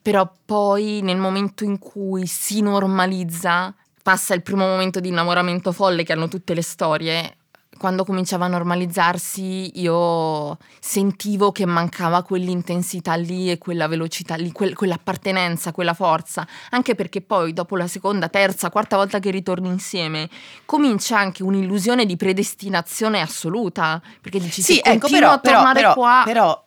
Però 0.00 0.32
poi 0.44 1.00
nel 1.02 1.18
momento 1.18 1.64
in 1.64 1.78
cui 1.78 2.26
si 2.26 2.62
normalizza 2.62 3.74
passa 4.02 4.34
il 4.34 4.42
primo 4.42 4.66
momento 4.66 5.00
di 5.00 5.08
innamoramento 5.08 5.72
folle 5.72 6.04
che 6.04 6.12
hanno 6.12 6.28
tutte 6.28 6.54
le 6.54 6.62
storie, 6.62 7.36
quando 7.80 8.04
cominciava 8.04 8.44
a 8.44 8.48
normalizzarsi 8.48 9.80
io 9.80 10.58
sentivo 10.78 11.50
che 11.50 11.64
mancava 11.64 12.22
quell'intensità 12.22 13.14
lì 13.14 13.50
e 13.50 13.56
quella 13.56 13.88
velocità 13.88 14.34
lì, 14.34 14.52
quel, 14.52 14.74
quell'appartenenza, 14.74 15.72
quella 15.72 15.94
forza, 15.94 16.46
anche 16.70 16.94
perché 16.94 17.22
poi 17.22 17.54
dopo 17.54 17.78
la 17.78 17.86
seconda, 17.86 18.28
terza, 18.28 18.68
quarta 18.68 18.96
volta 18.96 19.18
che 19.18 19.30
ritorni 19.30 19.68
insieme 19.68 20.28
comincia 20.66 21.18
anche 21.18 21.42
un'illusione 21.42 22.04
di 22.04 22.16
predestinazione 22.16 23.22
assoluta, 23.22 24.02
perché 24.20 24.38
dici 24.40 24.60
sì, 24.60 24.78
ecco, 24.84 25.08
però, 25.08 25.30
a 25.30 25.38
tornare 25.38 25.80
però, 25.80 25.94
qua... 25.94 26.22
Però 26.26 26.64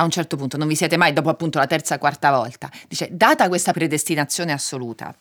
a 0.00 0.04
un 0.04 0.10
certo 0.10 0.36
punto 0.36 0.56
non 0.56 0.66
vi 0.66 0.76
siete 0.76 0.96
mai 0.96 1.12
dopo 1.12 1.28
appunto 1.28 1.58
la 1.58 1.66
terza, 1.66 1.98
quarta 1.98 2.30
volta. 2.30 2.70
Dice, 2.88 3.08
data 3.10 3.48
questa 3.48 3.72
predestinazione 3.72 4.52
assoluta, 4.52 5.14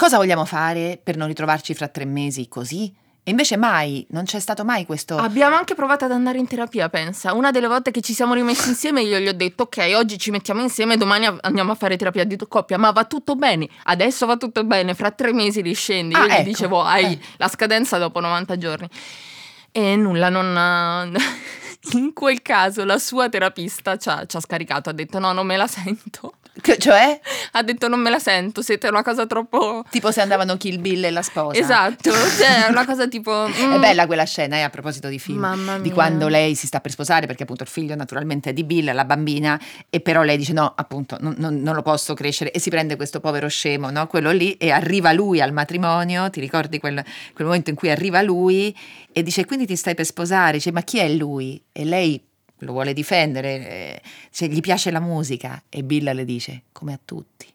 Cosa 0.00 0.16
vogliamo 0.16 0.46
fare 0.46 0.98
per 1.04 1.18
non 1.18 1.28
ritrovarci 1.28 1.74
fra 1.74 1.86
tre 1.86 2.06
mesi 2.06 2.48
così? 2.48 2.90
E 3.22 3.30
invece 3.30 3.58
mai, 3.58 4.06
non 4.12 4.24
c'è 4.24 4.40
stato 4.40 4.64
mai 4.64 4.86
questo... 4.86 5.14
Abbiamo 5.14 5.56
anche 5.56 5.74
provato 5.74 6.06
ad 6.06 6.10
andare 6.10 6.38
in 6.38 6.46
terapia, 6.46 6.88
pensa. 6.88 7.34
Una 7.34 7.50
delle 7.50 7.66
volte 7.66 7.90
che 7.90 8.00
ci 8.00 8.14
siamo 8.14 8.32
rimessi 8.32 8.70
insieme 8.70 9.02
io 9.02 9.18
gli 9.18 9.28
ho 9.28 9.34
detto 9.34 9.64
ok, 9.64 9.92
oggi 9.96 10.16
ci 10.16 10.30
mettiamo 10.30 10.62
insieme, 10.62 10.96
domani 10.96 11.26
andiamo 11.42 11.72
a 11.72 11.74
fare 11.74 11.98
terapia 11.98 12.24
di 12.24 12.38
coppia, 12.48 12.78
ma 12.78 12.92
va 12.92 13.04
tutto 13.04 13.36
bene, 13.36 13.68
adesso 13.82 14.24
va 14.24 14.38
tutto 14.38 14.64
bene, 14.64 14.94
fra 14.94 15.10
tre 15.10 15.34
mesi 15.34 15.60
riscendi. 15.60 16.14
Ah, 16.14 16.20
io 16.20 16.28
ecco. 16.28 16.40
gli 16.40 16.44
dicevo 16.44 16.82
hai 16.82 17.12
eh. 17.12 17.18
la 17.36 17.48
scadenza 17.48 17.98
dopo 17.98 18.20
90 18.20 18.56
giorni. 18.56 18.88
E 19.70 19.96
nulla, 19.96 20.30
non... 20.30 21.14
in 21.92 22.14
quel 22.14 22.40
caso 22.40 22.86
la 22.86 22.96
sua 22.96 23.28
terapista 23.28 23.98
ci 23.98 24.08
ha, 24.08 24.24
ci 24.24 24.34
ha 24.34 24.40
scaricato, 24.40 24.88
ha 24.88 24.94
detto 24.94 25.18
no, 25.18 25.32
non 25.32 25.44
me 25.44 25.58
la 25.58 25.66
sento. 25.66 26.36
Che- 26.60 26.78
cioè? 26.78 27.18
Ha 27.52 27.62
detto 27.62 27.88
non 27.88 28.00
me 28.00 28.10
la 28.10 28.18
sento, 28.18 28.62
siete 28.62 28.88
una 28.88 29.02
cosa 29.02 29.26
troppo... 29.26 29.84
Tipo 29.90 30.10
se 30.10 30.20
andavano 30.20 30.56
Kill 30.56 30.80
Bill 30.80 31.04
e 31.04 31.10
la 31.10 31.22
sposa. 31.22 31.58
Esatto, 31.58 32.10
cioè 32.10 32.66
una 32.68 32.84
cosa 32.84 33.08
tipo... 33.08 33.46
È 33.50 33.76
mm, 33.76 33.80
bella 33.80 34.06
quella 34.06 34.24
scena, 34.24 34.56
eh, 34.56 34.62
a 34.62 34.70
proposito 34.70 35.08
di 35.08 35.18
film, 35.18 35.80
di 35.80 35.90
quando 35.90 36.28
lei 36.28 36.54
si 36.54 36.66
sta 36.66 36.80
per 36.80 36.90
sposare, 36.90 37.26
perché 37.26 37.44
appunto 37.44 37.62
il 37.62 37.68
figlio 37.68 37.94
naturalmente 37.94 38.50
è 38.50 38.52
di 38.52 38.64
Bill, 38.64 38.92
la 38.92 39.04
bambina, 39.04 39.60
e 39.88 40.00
però 40.00 40.22
lei 40.22 40.36
dice 40.36 40.52
no, 40.52 40.72
appunto, 40.74 41.16
non, 41.20 41.34
non- 41.38 41.60
non 41.60 41.74
lo 41.74 41.82
posso 41.82 42.14
crescere, 42.14 42.50
e 42.50 42.58
si 42.58 42.70
prende 42.70 42.96
questo 42.96 43.20
povero 43.20 43.48
scemo, 43.48 43.90
no? 43.90 44.06
quello 44.06 44.30
lì, 44.30 44.52
e 44.54 44.70
arriva 44.70 45.12
lui 45.12 45.40
al 45.40 45.52
matrimonio, 45.52 46.30
ti 46.30 46.40
ricordi 46.40 46.78
quel, 46.78 47.02
quel 47.32 47.46
momento 47.46 47.70
in 47.70 47.76
cui 47.76 47.90
arriva 47.90 48.22
lui, 48.22 48.76
e 49.12 49.22
dice 49.22 49.44
quindi 49.44 49.66
ti 49.66 49.76
stai 49.76 49.94
per 49.94 50.04
sposare, 50.04 50.52
dice 50.52 50.72
ma 50.72 50.82
chi 50.82 50.98
è 50.98 51.08
lui? 51.08 51.62
E 51.72 51.84
lei 51.84 52.22
lo 52.60 52.72
vuole 52.72 52.92
difendere, 52.92 54.00
dice, 54.30 54.48
gli 54.48 54.60
piace 54.60 54.90
la 54.90 55.00
musica, 55.00 55.62
e 55.68 55.82
Bill 55.82 56.12
le 56.12 56.24
dice 56.24 56.62
come 56.72 56.92
a 56.92 57.00
tutti. 57.04 57.46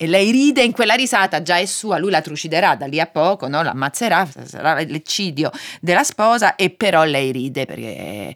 E 0.00 0.06
lei 0.06 0.30
ride 0.30 0.62
in 0.62 0.70
quella 0.70 0.94
risata, 0.94 1.42
già 1.42 1.56
è 1.58 1.66
sua, 1.66 1.98
lui 1.98 2.12
la 2.12 2.20
truciderà 2.20 2.76
da 2.76 2.86
lì 2.86 3.00
a 3.00 3.06
poco, 3.06 3.48
no? 3.48 3.62
l'ammazzerà, 3.62 4.28
sarà 4.44 4.74
l'eccidio 4.80 5.50
della 5.80 6.04
sposa 6.04 6.54
e 6.54 6.70
però 6.70 7.02
lei 7.02 7.32
ride 7.32 7.66
perché... 7.66 8.32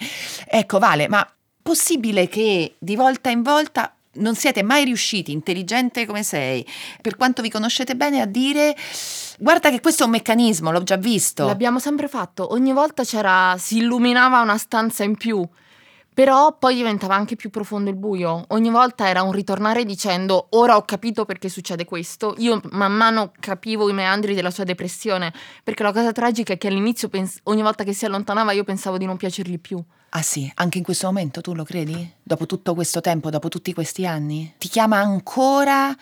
Ecco 0.48 0.81
Vale, 0.81 1.07
ma 1.07 1.25
possibile 1.62 2.27
che 2.29 2.75
di 2.79 2.96
volta 2.96 3.31
in 3.31 3.42
volta 3.42 3.94
non 4.14 4.35
siete 4.35 4.64
mai 4.64 4.85
riusciti, 4.85 5.31
intelligente 5.31 6.05
come 6.05 6.25
sei, 6.25 6.66
per 7.01 7.16
quanto 7.16 7.40
vi 7.40 7.48
conoscete 7.48 7.94
bene, 7.94 8.20
a 8.20 8.27
dire 8.27 8.77
guarda 9.38 9.70
che 9.70 9.81
questo 9.81 10.03
è 10.03 10.07
un 10.07 10.12
meccanismo, 10.12 10.72
l'ho 10.72 10.83
già 10.83 10.96
visto. 10.96 11.46
L'abbiamo 11.46 11.79
sempre 11.79 12.09
fatto, 12.09 12.53
ogni 12.53 12.72
volta 12.72 13.05
c'era, 13.05 13.55
si 13.57 13.79
illuminava 13.79 14.40
una 14.40 14.59
stanza 14.59 15.05
in 15.05 15.16
più, 15.16 15.46
però 16.14 16.57
poi 16.59 16.75
diventava 16.75 17.14
anche 17.14 17.37
più 17.37 17.51
profondo 17.51 17.90
il 17.90 17.96
buio. 17.96 18.44
Ogni 18.48 18.70
volta 18.70 19.09
era 19.09 19.22
un 19.22 19.33
ritornare 19.33 19.85
dicendo 19.85 20.48
ora 20.51 20.77
ho 20.77 20.83
capito 20.83 21.25
perché 21.25 21.48
succede 21.48 21.85
questo. 21.85 22.35
Io 22.38 22.61
man 22.70 22.92
mano 22.92 23.33
capivo 23.40 23.88
i 23.88 23.92
meandri 23.92 24.35
della 24.35 24.51
sua 24.51 24.64
depressione, 24.64 25.33
perché 25.64 25.83
la 25.83 25.92
cosa 25.92 26.12
tragica 26.12 26.53
è 26.53 26.59
che 26.59 26.68
all'inizio 26.68 27.09
pens- 27.09 27.40
ogni 27.44 27.62
volta 27.62 27.85
che 27.85 27.94
si 27.94 28.05
allontanava 28.05 28.53
io 28.53 28.64
pensavo 28.64 28.98
di 28.98 29.07
non 29.07 29.16
piacergli 29.16 29.59
più. 29.59 29.83
Ah 30.11 30.22
sì, 30.22 30.51
anche 30.57 30.77
in 30.77 30.85
questo 30.85 31.07
momento 31.07 31.40
tu 31.40 31.55
lo 31.55 31.64
credi? 31.64 32.12
Dopo 32.22 32.44
tutto 32.44 32.75
questo 32.75 33.01
tempo, 33.01 33.31
dopo 33.31 33.48
tutti 33.48 33.72
questi 33.72 34.07
anni? 34.07 34.55
Ti 34.59 34.68
chiama 34.68 34.98
ancora 34.98 35.96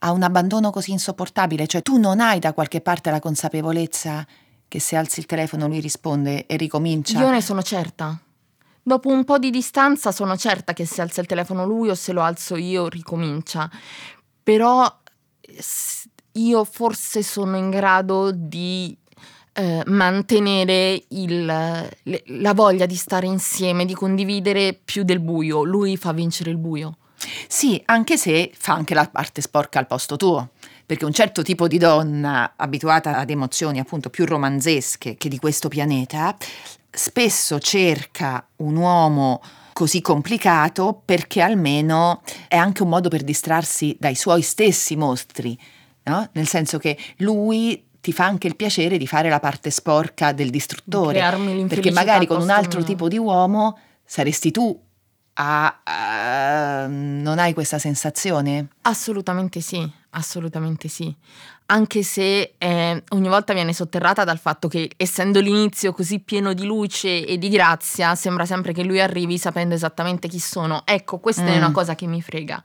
a 0.00 0.12
un 0.12 0.22
abbandono 0.22 0.70
così 0.70 0.92
insopportabile? 0.92 1.66
Cioè 1.66 1.82
tu 1.82 1.98
non 1.98 2.20
hai 2.20 2.38
da 2.38 2.52
qualche 2.52 2.80
parte 2.80 3.10
la 3.10 3.18
consapevolezza 3.18 4.24
che 4.68 4.78
se 4.78 4.94
alzi 4.94 5.18
il 5.18 5.26
telefono 5.26 5.66
lui 5.66 5.80
risponde 5.80 6.46
e 6.46 6.56
ricomincia? 6.56 7.18
Io 7.18 7.30
ne 7.30 7.40
sono 7.40 7.62
certa. 7.62 8.16
Dopo 8.88 9.10
un 9.10 9.22
po' 9.24 9.36
di 9.38 9.50
distanza 9.50 10.12
sono 10.12 10.34
certa 10.38 10.72
che 10.72 10.86
se 10.86 11.02
alza 11.02 11.20
il 11.20 11.26
telefono 11.26 11.66
lui 11.66 11.90
o 11.90 11.94
se 11.94 12.14
lo 12.14 12.22
alzo 12.22 12.56
io 12.56 12.88
ricomincia. 12.88 13.70
Però 14.42 14.90
io 16.32 16.64
forse 16.64 17.22
sono 17.22 17.58
in 17.58 17.68
grado 17.68 18.30
di 18.32 18.96
eh, 19.52 19.82
mantenere 19.86 21.02
il- 21.08 21.44
la 21.44 22.54
voglia 22.54 22.86
di 22.86 22.94
stare 22.94 23.26
insieme, 23.26 23.84
di 23.84 23.92
condividere 23.92 24.72
più 24.72 25.02
del 25.02 25.20
buio. 25.20 25.64
Lui 25.64 25.98
fa 25.98 26.12
vincere 26.12 26.48
il 26.50 26.56
buio. 26.56 26.96
Sì, 27.46 27.82
anche 27.86 28.16
se 28.16 28.52
fa 28.56 28.72
anche 28.72 28.94
la 28.94 29.06
parte 29.06 29.42
sporca 29.42 29.80
al 29.80 29.86
posto 29.86 30.16
tuo. 30.16 30.50
Perché 30.86 31.04
un 31.04 31.12
certo 31.12 31.42
tipo 31.42 31.66
di 31.68 31.76
donna 31.76 32.52
abituata 32.56 33.18
ad 33.18 33.28
emozioni 33.28 33.80
appunto 33.80 34.08
più 34.08 34.24
romanzesche 34.24 35.16
che 35.16 35.28
di 35.28 35.38
questo 35.38 35.68
pianeta, 35.68 36.34
spesso 36.90 37.58
cerca 37.58 38.46
un 38.56 38.76
uomo 38.76 39.40
così 39.72 40.00
complicato 40.00 41.00
perché 41.04 41.40
almeno 41.40 42.22
è 42.48 42.56
anche 42.56 42.82
un 42.82 42.88
modo 42.88 43.08
per 43.08 43.22
distrarsi 43.22 43.96
dai 43.98 44.16
suoi 44.16 44.42
stessi 44.42 44.96
mostri, 44.96 45.56
no? 46.04 46.28
Nel 46.32 46.48
senso 46.48 46.78
che 46.78 46.98
lui 47.18 47.86
ti 48.00 48.12
fa 48.12 48.24
anche 48.24 48.46
il 48.46 48.56
piacere 48.56 48.96
di 48.96 49.06
fare 49.06 49.28
la 49.28 49.40
parte 49.40 49.70
sporca 49.70 50.32
del 50.32 50.50
distruttore. 50.50 51.20
Perché 51.68 51.90
magari 51.90 52.26
con 52.26 52.40
un 52.40 52.50
altro 52.50 52.78
mio. 52.78 52.88
tipo 52.88 53.08
di 53.08 53.18
uomo 53.18 53.78
saresti 54.04 54.50
tu 54.50 54.80
a, 55.34 55.80
a- 55.84 56.86
non 56.88 57.38
hai 57.38 57.52
questa 57.54 57.78
sensazione? 57.78 58.68
Assolutamente 58.82 59.60
sì, 59.60 59.88
assolutamente 60.10 60.88
sì. 60.88 61.14
Anche 61.66 62.02
se 62.02 62.54
eh, 62.56 63.02
ogni 63.10 63.28
volta 63.28 63.52
viene 63.52 63.72
sotterrata 63.74 64.24
dal 64.24 64.38
fatto 64.38 64.68
che, 64.68 64.90
essendo 64.96 65.40
l'inizio 65.40 65.92
così 65.92 66.18
pieno 66.20 66.54
di 66.54 66.64
luce 66.64 67.26
e 67.26 67.36
di 67.36 67.48
grazia, 67.50 68.14
sembra 68.14 68.46
sempre 68.46 68.72
che 68.72 68.82
lui 68.82 69.00
arrivi 69.00 69.36
sapendo 69.38 69.74
esattamente 69.74 70.28
chi 70.28 70.38
sono. 70.38 70.82
Ecco, 70.86 71.18
questa 71.18 71.44
è 71.44 71.54
Mm. 71.54 71.58
una 71.58 71.70
cosa 71.72 71.94
che 71.94 72.06
mi 72.06 72.22
frega. 72.22 72.62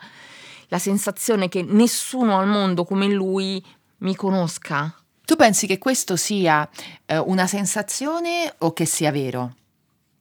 La 0.69 0.79
sensazione 0.79 1.49
che 1.49 1.63
nessuno 1.63 2.39
al 2.39 2.47
mondo 2.47 2.85
come 2.85 3.07
lui 3.07 3.63
mi 3.97 4.15
conosca. 4.15 4.93
Tu 5.25 5.35
pensi 5.35 5.67
che 5.67 5.77
questo 5.77 6.15
sia 6.15 6.67
eh, 7.05 7.17
una 7.17 7.45
sensazione 7.47 8.53
o 8.59 8.73
che 8.73 8.85
sia 8.85 9.11
vero? 9.11 9.55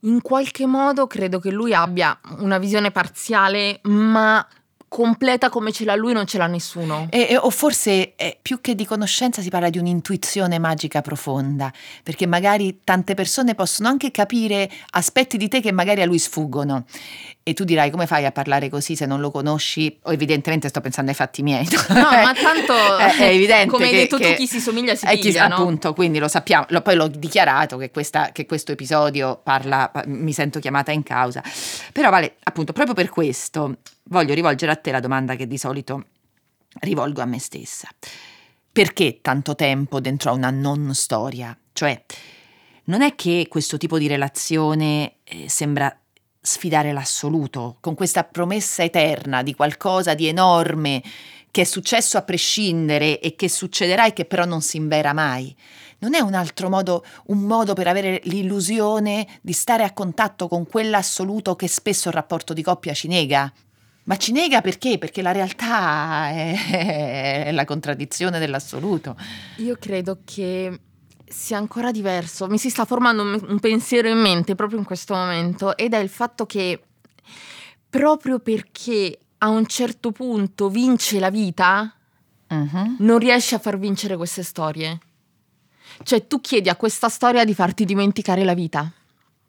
In 0.01 0.21
qualche 0.21 0.67
modo 0.67 1.07
credo 1.07 1.39
che 1.39 1.51
lui 1.51 1.73
abbia 1.73 2.19
una 2.39 2.59
visione 2.59 2.91
parziale, 2.91 3.79
ma 3.85 4.45
completa 4.93 5.49
come 5.49 5.73
ce 5.73 5.87
l'ha 5.87 5.95
lui 5.95 6.13
non 6.13 6.27
ce 6.27 6.37
l'ha 6.37 6.47
nessuno. 6.47 7.07
E- 7.09 7.29
e- 7.31 7.37
o 7.39 7.49
forse 7.49 8.13
eh, 8.15 8.37
più 8.43 8.61
che 8.61 8.75
di 8.75 8.85
conoscenza 8.85 9.41
si 9.41 9.49
parla 9.49 9.71
di 9.71 9.79
un'intuizione 9.79 10.59
magica 10.59 11.01
profonda, 11.01 11.73
perché 12.03 12.27
magari 12.27 12.81
tante 12.85 13.15
persone 13.15 13.55
possono 13.55 13.89
anche 13.89 14.11
capire 14.11 14.71
aspetti 14.91 15.39
di 15.39 15.49
te 15.49 15.63
che 15.63 15.73
magari 15.73 16.03
a 16.03 16.05
lui 16.05 16.19
sfuggono. 16.19 16.85
E 17.43 17.55
tu 17.55 17.65
dirai 17.65 17.91
come 17.91 18.07
fai 18.07 18.27
a 18.27 18.33
parlare 18.33 18.69
così 18.69 18.95
se 18.95 19.07
non 19.07 19.21
lo 19.21 19.31
conosci? 19.31 19.99
O 20.03 20.13
evidentemente 20.13 20.69
sto 20.69 20.83
pensando 20.83 21.11
ai 21.11 21.17
fatti 21.17 21.43
miei. 21.43 21.67
No, 21.89 21.95
ma 22.03 22.35
tanto 22.37 22.99
è, 22.99 23.17
è 23.17 23.23
evidente 23.33 23.69
come 23.69 23.87
hai 23.87 23.91
che- 23.93 23.97
detto 23.97 24.17
che- 24.19 24.33
tu 24.33 24.37
chi 24.41 24.47
si 24.47 24.61
somiglia 24.61 24.95
si 24.95 25.07
chi- 25.07 25.19
piglia, 25.19 25.49
no? 25.49 25.55
appunto, 25.55 25.95
quindi 25.95 26.19
lo 26.19 26.29
sappiamo, 26.29 26.67
Lo- 26.69 26.83
poi 26.83 26.97
l'ho 26.97 27.09
dichiarato 27.09 27.79
che, 27.79 27.91
questa- 27.91 28.29
che 28.31 28.45
questo 28.45 28.73
episodio 28.73 29.41
parla, 29.43 29.89
pa- 29.91 30.05
mi 30.07 30.35
sento 30.35 30.61
chiamata 30.61 30.93
in 30.93 31.03
causa. 31.03 31.43
Però 31.93 32.11
vale, 32.11 32.37
appunto, 32.43 32.73
proprio 32.75 32.95
per 32.95 33.09
questo 33.09 33.79
voglio 34.05 34.35
rivolgere 34.35 34.73
a 34.73 34.77
te 34.77 34.91
la 34.91 35.01
domanda 35.01 35.37
che 35.37 35.47
di 35.47 35.59
solito 35.59 36.05
rivolgo 36.81 37.21
a 37.21 37.27
me 37.27 37.38
stessa. 37.38 37.88
Perché 38.71 39.21
tanto 39.21 39.55
tempo 39.55 40.01
dentro 40.01 40.31
a 40.31 40.35
una 40.35 40.51
non 40.51 40.95
storia? 40.95 41.57
Cioè, 41.73 42.05
non 42.85 43.03
è 43.03 43.15
che 43.15 43.47
questo 43.49 43.77
tipo 43.77 43.99
di 43.99 44.07
relazione 44.07 45.17
eh, 45.25 45.49
sembra 45.49 45.95
sfidare 46.41 46.93
l'assoluto, 46.93 47.77
con 47.81 47.95
questa 47.95 48.25
promessa 48.25 48.83
eterna 48.83 49.43
di 49.43 49.55
qualcosa 49.55 50.15
di 50.15 50.27
enorme 50.27 51.03
che 51.53 51.61
è 51.61 51.65
successo 51.65 52.17
a 52.17 52.23
prescindere 52.23 53.21
e 53.21 53.37
che 53.37 53.49
succederà 53.49 54.07
e 54.07 54.12
che 54.15 54.25
però 54.25 54.45
non 54.47 54.62
si 54.62 54.79
invera 54.79 55.12
mai. 55.12 55.55
Non 55.99 56.15
è 56.15 56.21
un 56.21 56.35
altro 56.35 56.69
modo, 56.69 57.05
un 57.27 57.41
modo 57.41 57.75
per 57.75 57.87
avere 57.87 58.21
l'illusione 58.25 59.27
di 59.43 59.53
stare 59.53 59.85
a 59.85 59.93
contatto 59.93 60.49
con 60.49 60.67
quell'assoluto 60.67 61.55
che 61.55 61.69
spesso 61.69 62.09
il 62.09 62.15
rapporto 62.15 62.55
di 62.55 62.62
coppia 62.62 62.95
ci 62.95 63.07
nega? 63.07 63.53
Ma 64.05 64.17
ci 64.17 64.33
nega 64.33 64.61
perché? 64.61 64.99
Perché 64.99 65.23
la 65.23 65.31
realtà 65.33 66.29
è, 66.31 67.45
è 67.47 67.53
la 67.53 67.65
contraddizione 67.65 68.38
dell'assoluto. 68.38 69.17
Io 69.59 69.77
credo 69.79 70.21
che 70.25 70.81
sia 71.25 71.57
ancora 71.57 71.91
diverso. 71.93 72.49
Mi 72.49 72.59
si 72.59 72.69
sta 72.69 72.85
formando 72.85 73.23
un, 73.23 73.59
pensiero 73.61 74.09
in 74.09 74.19
mente 74.19 74.55
proprio 74.55 74.79
in 74.79 74.85
questo 74.85 75.15
momento 75.15 75.77
ed 75.77 75.95
è 75.95 75.99
il 75.99 76.09
fatto 76.09 76.47
che 76.47 76.83
proprio 77.88 78.38
perché 78.41 79.19
a 79.38 79.49
un 79.49 79.67
certo 79.67 80.12
punto 80.12 80.69
vince 80.69 81.19
la 81.19 81.31
vita, 81.31 81.95
Mhm. 82.49 82.97
non 82.99 83.19
riesce 83.19 83.55
a 83.55 83.59
far 83.59 83.79
vincere 83.79 84.17
queste 84.17 84.43
storie. 84.43 84.99
Cioè 86.03 86.27
tu 86.27 86.41
chiedi 86.41 86.69
a 86.69 86.77
questa 86.77 87.09
storia 87.09 87.45
di 87.45 87.55
farti 87.55 87.85
dimenticare 87.87 88.45
la 88.45 88.53
vita, 88.55 88.93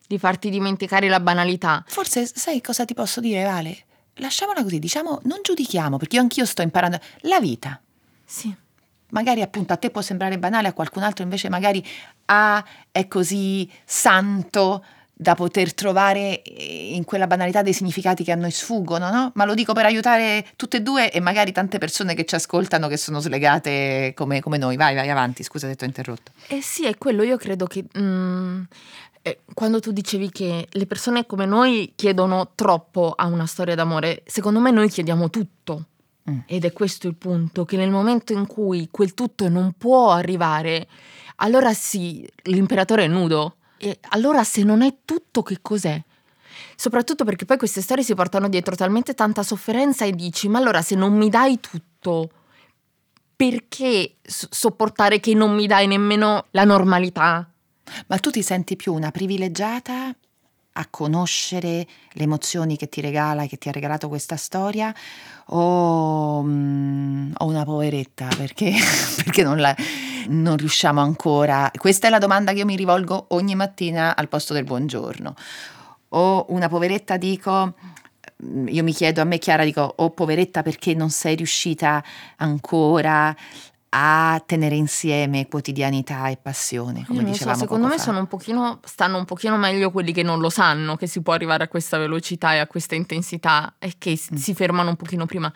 di 0.08 0.18
farti 0.18 0.50
dimenticare 0.50 1.10
la 1.10 1.20
banalità. 1.20 1.84
Forse 1.88 2.26
sai 2.26 2.62
cosa 2.62 2.86
ti 2.86 2.94
posso 2.94 3.20
dire, 3.20 3.44
Vale? 3.44 3.78
Lasciamola 4.16 4.62
così, 4.64 4.80
diciamo, 4.80 5.22
non 5.24 5.40
giudichiamo, 5.42 5.98
perché 5.98 6.18
io 6.18 6.22
anch'io 6.22 6.46
sto 6.46 6.62
imparando. 6.62 7.00
La 7.22 7.40
vita. 7.40 7.80
Sì. 8.26 8.54
Magari 9.10 9.42
appunto 9.42 9.74
a 9.74 9.78
te 9.78 9.90
può 9.90 10.02
sembrare 10.02 10.40
banale, 10.40 10.68
a 10.68 10.74
qualcun 10.74 11.04
altro 11.04 11.24
invece 11.24 11.48
magari 11.48 11.86
ah, 12.26 12.64
è 12.92 13.08
così 13.08 13.70
santo 13.86 14.84
da 15.16 15.36
poter 15.36 15.74
trovare 15.74 16.42
eh, 16.42 16.96
in 16.96 17.04
quella 17.06 17.28
banalità 17.28 17.62
dei 17.62 17.74
significati 17.74 18.24
che 18.24 18.32
a 18.32 18.36
noi 18.36 18.52
sfuggono, 18.52 19.10
no? 19.12 19.32
Ma 19.36 19.46
lo 19.46 19.54
dico 19.54 19.74
per 19.74 19.86
aiutare 19.86 20.46
tutte 20.56 20.78
e 20.78 20.82
due 20.82 21.12
e 21.12 21.20
magari 21.20 21.52
tante 21.52 21.78
persone 21.78 22.16
che 22.16 22.26
ci 22.26 22.36
ascoltano 22.36 22.88
che 22.88 22.98
sono 22.98 23.20
slegate 23.20 24.14
come, 24.16 24.42
come 24.42 24.58
noi. 24.58 24.76
Vai, 24.76 24.96
vai 24.96 25.10
avanti, 25.10 25.44
scusa 25.44 25.68
se 25.68 25.76
ti 25.76 25.84
ho 25.84 25.88
interrotto. 25.88 26.32
Eh 26.48 26.62
sì, 26.62 26.86
è 26.86 26.98
quello, 26.98 27.24
io 27.24 27.38
credo 27.38 27.68
che 27.68 27.86
mm, 27.98 28.64
quando 29.54 29.80
tu 29.80 29.92
dicevi 29.92 30.30
che 30.30 30.68
le 30.70 30.86
persone 30.86 31.26
come 31.26 31.46
noi 31.46 31.94
chiedono 31.96 32.52
troppo 32.56 33.14
a 33.16 33.28
una 33.28 33.46
storia 33.46 33.76
d'amore, 33.76 34.24
secondo 34.26 34.60
me 34.60 34.72
noi 34.72 34.90
chiediamo 34.90 35.30
tutto. 35.30 35.86
Mm. 36.30 36.40
Ed 36.46 36.66
è 36.66 36.72
questo 36.72 37.08
il 37.08 37.16
punto, 37.16 37.66
che 37.66 37.78
nel 37.78 37.90
momento 37.90 38.34
in 38.34 38.48
cui 38.48 38.88
quel 38.92 39.14
tutto 39.14 39.50
non 39.50 39.74
può 39.78 40.12
arrivare, 40.12 40.88
allora 41.38 41.74
sì, 41.74 42.28
l'imperatore 42.44 43.06
è 43.06 43.08
nudo. 43.08 43.58
E 43.78 44.00
allora 44.10 44.44
se 44.44 44.64
non 44.64 44.82
è 44.82 44.94
tutto, 45.04 45.42
che 45.42 45.60
cos'è? 45.62 46.02
Soprattutto 46.76 47.24
perché 47.24 47.46
poi 47.46 47.58
queste 47.58 47.82
storie 47.82 48.04
si 48.04 48.16
portano 48.16 48.48
dietro 48.48 48.76
talmente 48.76 49.14
tanta 49.14 49.44
sofferenza 49.44 50.06
e 50.06 50.12
dici, 50.12 50.48
ma 50.48 50.60
allora 50.60 50.82
se 50.82 50.96
non 50.96 51.14
mi 51.14 51.30
dai 51.30 51.60
tutto, 51.60 52.30
perché 53.36 54.16
sopportare 54.22 55.20
che 55.20 55.34
non 55.34 55.54
mi 55.54 55.68
dai 55.68 55.88
nemmeno 55.88 56.46
la 56.52 56.64
normalità? 56.64 57.53
Ma 58.08 58.18
tu 58.18 58.30
ti 58.30 58.42
senti 58.42 58.76
più 58.76 58.94
una 58.94 59.12
privilegiata 59.12 60.16
a 60.76 60.88
conoscere 60.90 61.86
le 62.14 62.24
emozioni 62.24 62.78
che 62.78 62.90
ti 62.90 63.00
regala 63.00 63.46
che 63.46 63.58
ti 63.58 63.70
ha 63.70 63.72
regalato 63.72 64.08
questa 64.08 64.38
storia 64.38 64.94
o, 65.48 66.42
mm, 66.44 67.34
o 67.38 67.46
una 67.46 67.64
poveretta 67.64 68.28
perché, 68.36 68.74
perché 69.24 69.44
non, 69.44 69.58
la, 69.58 69.76
non 70.30 70.58
riusciamo 70.58 71.00
ancora? 71.00 71.70
Questa 71.78 72.08
è 72.08 72.10
la 72.10 72.18
domanda 72.18 72.54
che 72.54 72.60
io 72.60 72.66
mi 72.66 72.76
rivolgo 72.76 73.26
ogni 73.30 73.56
mattina 73.56 74.16
al 74.16 74.30
posto 74.30 74.54
del 74.54 74.64
buongiorno. 74.64 75.36
O 76.16 76.46
una 76.50 76.70
poveretta 76.70 77.18
dico 77.18 77.74
io 78.66 78.84
mi 78.84 78.94
chiedo, 78.94 79.22
a 79.22 79.24
me 79.24 79.38
Chiara 79.38 79.64
dico, 79.64 79.94
oh 79.98 80.10
poveretta 80.10 80.64
perché 80.64 80.94
non 80.94 81.10
sei 81.10 81.36
riuscita 81.36 82.04
ancora 82.38 83.34
a 83.96 84.42
tenere 84.44 84.74
insieme 84.74 85.48
quotidianità 85.48 86.28
e 86.28 86.38
passione, 86.42 87.06
come 87.06 87.24
dicevamo 87.24 87.56
so, 87.56 87.62
secondo 87.62 87.88
me 87.88 88.18
un 88.18 88.26
pochino, 88.26 88.80
stanno 88.84 89.20
un 89.20 89.26
pochino 89.26 89.56
meglio 89.56 89.92
quelli 89.92 90.12
che 90.12 90.24
non 90.24 90.40
lo 90.40 90.50
sanno, 90.50 90.96
che 90.96 91.06
si 91.06 91.22
può 91.22 91.34
arrivare 91.34 91.66
a 91.66 91.68
questa 91.68 92.00
velocità 92.00 92.56
e 92.56 92.58
a 92.58 92.66
questa 92.66 92.96
intensità 92.96 93.76
e 93.78 93.94
che 94.00 94.12
mm. 94.12 94.36
si 94.36 94.56
fermano 94.56 94.90
un 94.90 94.96
pochino 94.96 95.28
prima. 95.28 95.54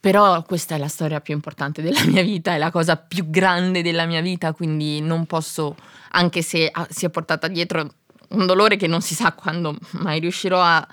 Però 0.00 0.42
questa 0.42 0.74
è 0.74 0.78
la 0.78 0.88
storia 0.88 1.20
più 1.20 1.32
importante 1.32 1.80
della 1.80 2.04
mia 2.06 2.22
vita, 2.24 2.54
è 2.54 2.58
la 2.58 2.72
cosa 2.72 2.96
più 2.96 3.30
grande 3.30 3.82
della 3.82 4.04
mia 4.04 4.20
vita, 4.20 4.52
quindi 4.52 5.00
non 5.00 5.24
posso, 5.26 5.76
anche 6.10 6.42
se 6.42 6.72
si 6.88 7.04
è 7.06 7.08
portata 7.08 7.46
dietro 7.46 7.88
un 8.30 8.46
dolore 8.46 8.74
che 8.74 8.88
non 8.88 9.00
si 9.00 9.14
sa 9.14 9.30
quando 9.30 9.76
mai 9.92 10.18
riuscirò 10.18 10.60
a 10.60 10.84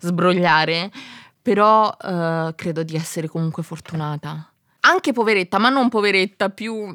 sbrogliare, 0.00 0.90
però 1.40 1.86
uh, 1.88 2.54
credo 2.54 2.82
di 2.82 2.94
essere 2.94 3.26
comunque 3.26 3.62
fortunata. 3.62 4.51
Anche 4.84 5.12
poveretta, 5.12 5.58
ma 5.58 5.68
non 5.68 5.88
poveretta, 5.88 6.50
più 6.50 6.94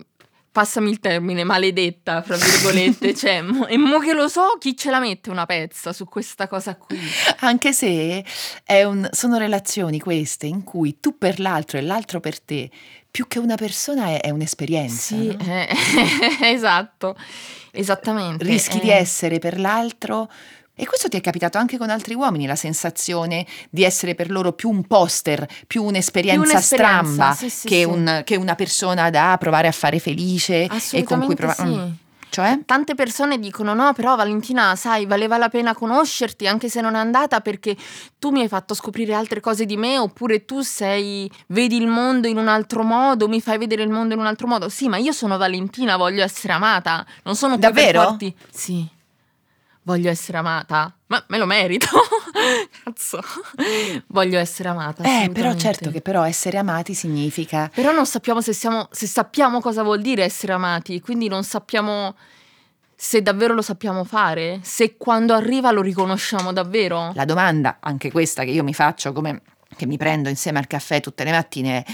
passami 0.57 0.89
il 0.89 0.99
termine, 0.99 1.43
maledetta, 1.43 2.23
fra 2.23 2.35
virgolette, 2.35 3.13
cioè, 3.15 3.43
e 3.67 3.77
mo 3.77 3.99
che 3.99 4.13
lo 4.13 4.27
so, 4.27 4.57
chi 4.59 4.75
ce 4.75 4.89
la 4.89 4.99
mette 4.99 5.29
una 5.29 5.45
pezza 5.45 5.93
su 5.93 6.05
questa 6.05 6.47
cosa 6.47 6.75
qui? 6.75 6.99
Anche 7.41 7.73
se 7.73 8.25
un, 8.65 9.07
sono 9.11 9.37
relazioni 9.37 9.99
queste 9.99 10.47
in 10.47 10.63
cui 10.63 10.99
tu 10.99 11.15
per 11.15 11.39
l'altro 11.39 11.77
e 11.77 11.81
l'altro 11.81 12.19
per 12.19 12.41
te, 12.41 12.71
più 13.11 13.27
che 13.27 13.37
una 13.37 13.55
persona 13.55 14.07
è, 14.07 14.21
è 14.21 14.29
un'esperienza. 14.31 15.15
Sì, 15.15 15.27
no? 15.27 15.37
eh, 15.45 15.69
esatto, 16.41 17.15
esattamente. 17.71 18.43
Rischi 18.43 18.77
eh. 18.77 18.81
di 18.81 18.89
essere 18.89 19.37
per 19.37 19.59
l'altro 19.59 20.27
e 20.79 20.85
questo 20.85 21.09
ti 21.09 21.17
è 21.17 21.21
capitato 21.21 21.57
anche 21.57 21.77
con 21.77 21.89
altri 21.89 22.13
uomini, 22.13 22.45
la 22.45 22.55
sensazione 22.55 23.47
di 23.71 23.83
essere 23.83 24.13
per 24.13 24.29
loro 24.29 24.53
più 24.53 24.69
un 24.69 24.85
poster, 24.85 25.47
più 25.65 25.83
un'esperienza, 25.83 26.41
più 26.41 26.51
un'esperienza 26.51 27.03
stramba 27.03 27.33
sì, 27.33 27.49
sì, 27.49 27.67
che, 27.67 27.77
sì. 27.77 27.83
Un, 27.83 28.21
che, 28.23 28.35
una 28.35 28.53
persona 28.53 29.09
da 29.09 29.35
provare 29.39 29.67
a 29.67 29.71
fare 29.71 29.97
felice 29.97 30.69
e 30.91 31.03
con 31.03 31.21
cui 31.21 31.33
provare... 31.33 31.63
Mm. 31.67 31.91
Cioè? 32.29 32.59
Tante 32.65 32.93
persone 32.93 33.39
dicono: 33.39 33.73
No, 33.73 33.93
però 33.93 34.15
Valentina, 34.15 34.75
sai, 34.75 35.05
valeva 35.05 35.37
la 35.37 35.47
pena 35.47 35.73
conoscerti 35.73 36.45
anche 36.45 36.69
se 36.69 36.81
non 36.81 36.93
è 36.93 36.99
andata 36.99 37.39
perché 37.39 37.75
tu 38.19 38.31
mi 38.31 38.41
hai 38.41 38.49
fatto 38.49 38.73
scoprire 38.73 39.13
altre 39.13 39.39
cose 39.39 39.65
di 39.65 39.77
me, 39.77 39.97
oppure 39.97 40.43
tu 40.43 40.61
sei, 40.61 41.31
vedi 41.47 41.77
il 41.77 41.87
mondo 41.87 42.27
in 42.27 42.37
un 42.37 42.49
altro 42.49 42.83
modo, 42.83 43.29
mi 43.29 43.41
fai 43.41 43.57
vedere 43.57 43.81
il 43.83 43.89
mondo 43.89 44.13
in 44.13 44.19
un 44.19 44.27
altro 44.27 44.45
modo. 44.45 44.67
Sì, 44.67 44.89
ma 44.89 44.97
io 44.97 45.13
sono 45.13 45.37
Valentina, 45.37 45.95
voglio 45.95 46.21
essere 46.21 46.53
amata. 46.53 47.05
Non 47.23 47.35
sono 47.35 47.53
qui 47.53 47.61
Davvero? 47.61 48.17
Sì 48.51 48.95
voglio 49.87 50.09
essere 50.09 50.37
amata, 50.37 50.93
ma 51.07 51.23
me 51.29 51.37
lo 51.37 51.45
merito. 51.45 51.87
Cazzo. 52.83 53.21
Voglio 54.07 54.37
essere 54.37 54.67
amata. 54.67 55.03
Eh, 55.03 55.29
però 55.29 55.55
certo 55.55 55.91
che 55.91 56.01
però 56.01 56.23
essere 56.23 56.57
amati 56.57 56.93
significa... 56.93 57.71
Però 57.73 57.93
non 57.93 58.05
sappiamo 58.05 58.41
se, 58.41 58.51
siamo, 58.51 58.89
se 58.91 59.07
sappiamo 59.07 59.61
cosa 59.61 59.83
vuol 59.83 60.01
dire 60.01 60.25
essere 60.25 60.51
amati, 60.51 60.99
quindi 60.99 61.29
non 61.29 61.45
sappiamo 61.45 62.17
se 62.93 63.21
davvero 63.21 63.53
lo 63.53 63.61
sappiamo 63.61 64.03
fare, 64.03 64.59
se 64.61 64.97
quando 64.97 65.33
arriva 65.33 65.71
lo 65.71 65.81
riconosciamo 65.81 66.51
davvero. 66.51 67.11
La 67.13 67.25
domanda, 67.25 67.77
anche 67.79 68.11
questa 68.11 68.43
che 68.43 68.49
io 68.49 68.65
mi 68.65 68.73
faccio 68.73 69.13
come 69.13 69.41
che 69.77 69.85
mi 69.85 69.97
prendo 69.97 70.27
insieme 70.27 70.59
al 70.59 70.67
caffè 70.67 70.99
tutte 70.99 71.23
le 71.23 71.31
mattine 71.31 71.83
è 71.83 71.91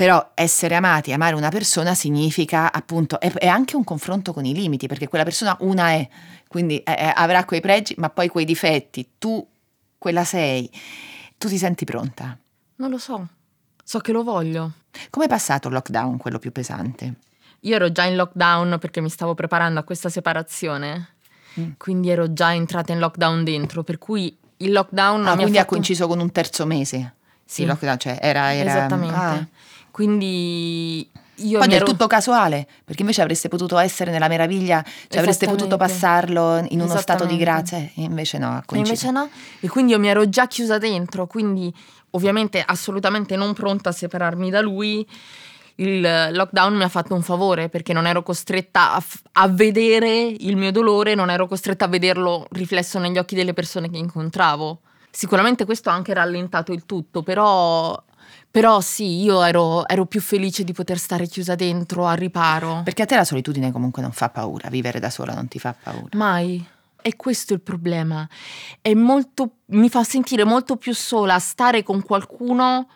però 0.00 0.30
essere 0.32 0.76
amati, 0.76 1.12
amare 1.12 1.34
una 1.34 1.50
persona 1.50 1.94
significa 1.94 2.72
appunto, 2.72 3.20
è, 3.20 3.30
è, 3.34 3.46
anche 3.46 3.76
un 3.76 3.84
confronto 3.84 4.32
con 4.32 4.46
i 4.46 4.54
limiti, 4.54 4.86
perché 4.86 5.08
quella 5.08 5.24
persona 5.24 5.54
una 5.60 5.90
è, 5.90 6.08
quindi 6.48 6.78
è, 6.78 6.96
è, 6.96 7.12
avrà 7.14 7.44
quei 7.44 7.60
pregi, 7.60 7.92
ma 7.98 8.08
poi 8.08 8.28
quei 8.28 8.46
difetti, 8.46 9.06
tu 9.18 9.46
quella 9.98 10.24
sei, 10.24 10.70
tu 11.36 11.48
ti 11.48 11.58
senti 11.58 11.84
pronta? 11.84 12.34
Non 12.76 12.88
lo 12.88 12.96
so, 12.96 13.28
so 13.84 13.98
che 13.98 14.12
lo 14.12 14.22
voglio. 14.22 14.72
Come 15.10 15.26
è 15.26 15.28
passato 15.28 15.68
il 15.68 15.74
lockdown, 15.74 16.16
quello 16.16 16.38
più 16.38 16.50
pesante? 16.50 17.16
Io 17.60 17.74
ero 17.74 17.92
già 17.92 18.04
in 18.04 18.16
lockdown 18.16 18.78
perché 18.80 19.02
mi 19.02 19.10
stavo 19.10 19.34
preparando 19.34 19.80
a 19.80 19.82
questa 19.82 20.08
separazione, 20.08 21.08
mm. 21.60 21.72
quindi 21.76 22.08
ero 22.08 22.32
già 22.32 22.54
entrata 22.54 22.90
in 22.94 23.00
lockdown 23.00 23.44
dentro, 23.44 23.82
per 23.82 23.98
cui 23.98 24.34
il 24.56 24.72
lockdown... 24.72 25.26
Ah, 25.26 25.34
quindi 25.34 25.58
ha 25.58 25.66
coinciso 25.66 26.06
con 26.06 26.20
un 26.20 26.32
terzo 26.32 26.64
mese? 26.64 27.16
Sì, 27.44 27.66
lockdown, 27.66 27.98
cioè 27.98 28.18
era... 28.18 28.54
era 28.54 28.70
Esattamente. 28.70 29.14
Ah. 29.14 29.46
Quindi 30.00 31.10
io 31.34 31.58
Poi 31.58 31.68
del 31.68 31.76
ero... 31.76 31.84
tutto 31.84 32.06
casuale, 32.06 32.66
perché 32.86 33.02
invece 33.02 33.20
avreste 33.20 33.48
potuto 33.48 33.76
essere 33.76 34.10
nella 34.10 34.28
meraviglia, 34.28 34.82
cioè 35.08 35.20
avreste 35.20 35.46
potuto 35.46 35.76
passarlo 35.76 36.64
in 36.70 36.80
uno 36.80 36.96
stato 36.96 37.26
di 37.26 37.36
grazia, 37.36 37.76
e 37.76 37.92
invece 37.96 38.38
no. 38.38 38.62
E 38.66 38.78
invece 38.78 39.10
no, 39.10 39.28
e 39.60 39.68
quindi 39.68 39.92
io 39.92 39.98
mi 39.98 40.08
ero 40.08 40.26
già 40.30 40.46
chiusa 40.46 40.78
dentro, 40.78 41.26
quindi 41.26 41.70
ovviamente 42.12 42.62
assolutamente 42.66 43.36
non 43.36 43.52
pronta 43.52 43.90
a 43.90 43.92
separarmi 43.92 44.48
da 44.48 44.62
lui. 44.62 45.06
Il 45.74 46.00
lockdown 46.00 46.76
mi 46.76 46.82
ha 46.82 46.88
fatto 46.88 47.14
un 47.14 47.22
favore 47.22 47.68
perché 47.68 47.92
non 47.92 48.06
ero 48.06 48.22
costretta 48.22 48.94
a, 48.94 49.00
f- 49.00 49.20
a 49.32 49.48
vedere 49.48 50.34
il 50.38 50.56
mio 50.56 50.72
dolore, 50.72 51.14
non 51.14 51.28
ero 51.28 51.46
costretta 51.46 51.84
a 51.84 51.88
vederlo 51.88 52.46
riflesso 52.52 52.98
negli 52.98 53.18
occhi 53.18 53.34
delle 53.34 53.52
persone 53.52 53.90
che 53.90 53.98
incontravo. 53.98 54.80
Sicuramente 55.10 55.66
questo 55.66 55.90
ha 55.90 55.92
anche 55.92 56.14
rallentato 56.14 56.72
il 56.72 56.86
tutto, 56.86 57.22
però 57.22 58.02
però 58.50 58.80
sì, 58.80 59.22
io 59.22 59.42
ero, 59.44 59.86
ero, 59.86 60.06
più 60.06 60.20
felice 60.20 60.64
di 60.64 60.72
poter 60.72 60.98
stare 60.98 61.26
chiusa 61.26 61.54
dentro 61.54 62.06
a 62.06 62.14
riparo. 62.14 62.80
Perché 62.82 63.02
a 63.02 63.06
te 63.06 63.14
la 63.14 63.24
solitudine 63.24 63.70
comunque 63.70 64.02
non 64.02 64.10
fa 64.10 64.28
paura, 64.28 64.68
vivere 64.68 64.98
da 64.98 65.08
sola 65.08 65.34
non 65.34 65.46
ti 65.46 65.60
fa 65.60 65.74
paura. 65.80 66.08
Mai. 66.12 66.66
E 67.02 67.16
questo 67.16 67.52
è 67.52 67.56
il 67.56 67.62
problema. 67.62 68.28
Molto, 68.94 69.52
mi 69.66 69.88
fa 69.88 70.02
sentire 70.02 70.44
molto 70.44 70.76
più 70.76 70.92
sola 70.92 71.38
stare 71.38 71.82
con 71.82 72.02
qualcuno 72.02 72.88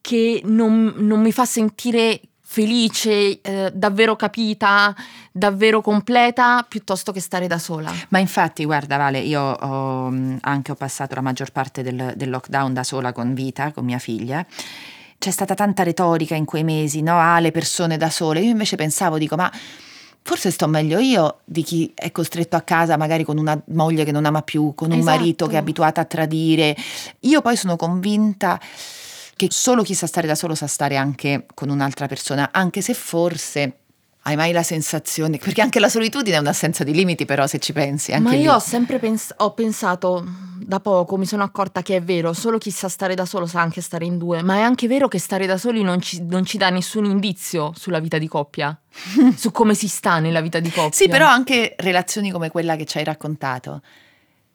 che 0.00 0.40
non, 0.44 0.94
non 0.96 1.20
mi 1.20 1.30
fa 1.30 1.44
sentire 1.44 2.20
felice, 2.40 3.40
eh, 3.40 3.70
davvero 3.72 4.16
capita, 4.16 4.94
davvero 5.30 5.80
completa, 5.80 6.64
piuttosto 6.68 7.12
che 7.12 7.20
stare 7.20 7.46
da 7.46 7.58
sola. 7.58 7.92
Ma 8.08 8.18
infatti, 8.18 8.64
guarda 8.64 8.96
Vale, 8.96 9.20
io 9.20 9.40
ho, 9.40 10.06
anche 10.40 10.72
ho 10.72 10.74
passato 10.74 11.14
la 11.14 11.20
maggior 11.20 11.52
parte 11.52 11.82
del, 11.82 12.14
del 12.16 12.30
lockdown 12.30 12.72
da 12.72 12.82
sola 12.82 13.12
con 13.12 13.34
Vita, 13.34 13.72
con 13.72 13.84
mia 13.84 13.98
figlia 13.98 14.44
c'è 15.22 15.30
stata 15.30 15.54
tanta 15.54 15.84
retorica 15.84 16.34
in 16.34 16.44
quei 16.44 16.64
mesi, 16.64 17.00
no? 17.00 17.16
Ah, 17.16 17.38
le 17.38 17.52
persone 17.52 17.96
da 17.96 18.10
sole. 18.10 18.40
Io 18.40 18.50
invece 18.50 18.74
pensavo, 18.74 19.18
dico, 19.18 19.36
ma 19.36 19.48
forse 20.20 20.50
sto 20.50 20.66
meglio 20.66 20.98
io 20.98 21.38
di 21.44 21.62
chi 21.62 21.92
è 21.94 22.10
costretto 22.10 22.56
a 22.56 22.62
casa 22.62 22.96
magari 22.96 23.22
con 23.22 23.38
una 23.38 23.60
moglie 23.66 24.02
che 24.02 24.10
non 24.10 24.24
ama 24.24 24.42
più, 24.42 24.74
con 24.74 24.90
un 24.90 24.98
esatto. 24.98 25.16
marito 25.16 25.46
che 25.46 25.54
è 25.54 25.58
abituato 25.58 26.00
a 26.00 26.04
tradire. 26.06 26.74
Io 27.20 27.40
poi 27.40 27.56
sono 27.56 27.76
convinta 27.76 28.60
che 29.36 29.46
solo 29.48 29.84
chi 29.84 29.94
sa 29.94 30.08
stare 30.08 30.26
da 30.26 30.34
solo 30.34 30.56
sa 30.56 30.66
stare 30.66 30.96
anche 30.96 31.46
con 31.54 31.68
un'altra 31.68 32.08
persona, 32.08 32.48
anche 32.50 32.80
se 32.80 32.92
forse 32.92 33.81
hai 34.22 34.36
mai 34.36 34.52
la 34.52 34.62
sensazione, 34.62 35.38
perché 35.38 35.62
anche 35.62 35.80
la 35.80 35.88
solitudine 35.88 36.36
è 36.36 36.38
un'assenza 36.38 36.84
di 36.84 36.92
limiti 36.92 37.24
però 37.24 37.46
se 37.46 37.58
ci 37.58 37.72
pensi. 37.72 38.16
Ma 38.20 38.32
io 38.34 38.38
lì. 38.38 38.48
ho 38.48 38.58
sempre 38.60 38.98
pens- 38.98 39.34
ho 39.38 39.52
pensato, 39.52 40.24
da 40.58 40.78
poco 40.78 41.16
mi 41.16 41.26
sono 41.26 41.42
accorta 41.42 41.82
che 41.82 41.96
è 41.96 42.02
vero, 42.02 42.32
solo 42.32 42.58
chi 42.58 42.70
sa 42.70 42.88
stare 42.88 43.14
da 43.14 43.24
solo 43.24 43.46
sa 43.46 43.60
anche 43.60 43.80
stare 43.80 44.04
in 44.04 44.18
due, 44.18 44.42
ma 44.42 44.56
è 44.56 44.60
anche 44.60 44.86
vero 44.86 45.08
che 45.08 45.18
stare 45.18 45.46
da 45.46 45.56
soli 45.56 45.82
non 45.82 46.00
ci, 46.00 46.24
non 46.24 46.44
ci 46.44 46.56
dà 46.56 46.70
nessun 46.70 47.04
indizio 47.04 47.72
sulla 47.74 47.98
vita 47.98 48.18
di 48.18 48.28
coppia, 48.28 48.78
su 49.36 49.50
come 49.50 49.74
si 49.74 49.88
sta 49.88 50.20
nella 50.20 50.40
vita 50.40 50.60
di 50.60 50.70
coppia. 50.70 50.92
Sì, 50.92 51.08
però 51.08 51.26
anche 51.26 51.74
relazioni 51.78 52.30
come 52.30 52.50
quella 52.50 52.76
che 52.76 52.84
ci 52.84 52.98
hai 52.98 53.04
raccontato 53.04 53.82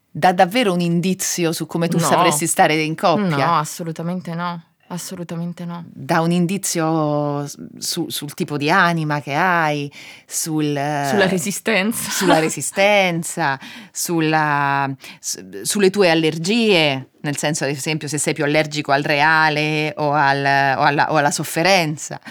dà 0.10 0.32
davvero 0.32 0.74
un 0.74 0.80
indizio 0.80 1.52
su 1.52 1.68
come 1.68 1.90
tu 1.90 1.98
no. 1.98 2.04
sapresti 2.04 2.48
stare 2.48 2.82
in 2.82 2.96
coppia. 2.96 3.46
No, 3.46 3.58
assolutamente 3.58 4.34
no. 4.34 4.64
Assolutamente 4.90 5.66
no. 5.66 5.84
Dà 5.88 6.22
un 6.22 6.32
indizio 6.32 7.46
su, 7.78 8.08
sul 8.08 8.34
tipo 8.34 8.56
di 8.56 8.70
anima 8.70 9.20
che 9.22 9.34
hai, 9.34 9.92
sul, 10.26 10.68
sulla 10.68 11.28
resistenza, 11.28 12.10
sulla 12.10 12.40
resistenza 12.40 13.60
sulla, 13.92 14.90
su, 15.20 15.46
sulle 15.64 15.90
tue 15.90 16.10
allergie, 16.10 17.10
nel 17.20 17.36
senso 17.36 17.66
ad 17.66 17.72
esempio 17.72 18.08
se 18.08 18.18
sei 18.18 18.34
più 18.34 18.46
allergico 18.46 18.94
al 18.94 19.04
reale 19.04 19.94
o, 19.98 20.14
al, 20.14 20.46
o, 20.78 20.82
alla, 20.82 21.12
o 21.12 21.18
alla, 21.18 21.32
sofferenza. 21.32 22.22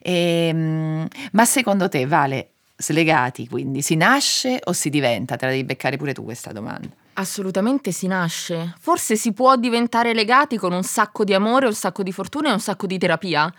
E, 0.00 0.46
ehm, 0.48 1.08
ma 1.32 1.44
secondo 1.44 1.88
te, 1.88 2.06
Vale, 2.06 2.50
slegati 2.76 3.48
quindi, 3.48 3.82
si 3.82 3.96
nasce 3.96 4.60
o 4.62 4.72
si 4.72 4.90
diventa? 4.90 5.36
Te 5.36 5.46
la 5.46 5.50
devi 5.50 5.64
beccare 5.64 5.96
pure 5.96 6.12
tu 6.12 6.22
questa 6.22 6.52
domanda. 6.52 7.04
Assolutamente 7.18 7.92
si 7.92 8.06
nasce. 8.06 8.74
Forse 8.78 9.16
si 9.16 9.32
può 9.32 9.56
diventare 9.56 10.12
legati 10.12 10.58
con 10.58 10.72
un 10.72 10.82
sacco 10.82 11.24
di 11.24 11.32
amore, 11.32 11.66
un 11.66 11.74
sacco 11.74 12.02
di 12.02 12.12
fortuna 12.12 12.50
e 12.50 12.52
un 12.52 12.60
sacco 12.60 12.86
di 12.86 12.98
terapia. 12.98 13.50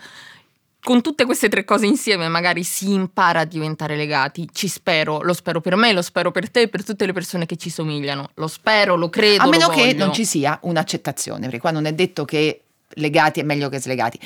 Con 0.79 1.01
tutte 1.01 1.25
queste 1.25 1.49
tre 1.49 1.65
cose 1.65 1.87
insieme 1.87 2.27
magari 2.27 2.63
si 2.63 2.93
impara 2.93 3.39
a 3.39 3.45
diventare 3.45 3.95
legati. 3.95 4.47
Ci 4.53 4.67
spero, 4.67 5.21
lo 5.21 5.33
spero 5.33 5.59
per 5.59 5.75
me, 5.75 5.91
lo 5.91 6.03
spero 6.03 6.29
per 6.29 6.51
te 6.51 6.61
e 6.61 6.67
per 6.67 6.83
tutte 6.83 7.07
le 7.07 7.13
persone 7.13 7.47
che 7.47 7.57
ci 7.57 7.71
somigliano. 7.71 8.29
Lo 8.35 8.47
spero, 8.47 8.95
lo 8.95 9.09
credo. 9.09 9.43
A 9.43 9.47
meno 9.47 9.69
che 9.69 9.93
non 9.93 10.13
ci 10.13 10.23
sia 10.23 10.59
un'accettazione, 10.61 11.41
perché 11.41 11.59
qua 11.59 11.71
non 11.71 11.85
è 11.85 11.93
detto 11.93 12.25
che 12.25 12.61
legati 12.89 13.39
è 13.39 13.43
meglio 13.43 13.69
che 13.69 13.81
slegati. 13.81 14.19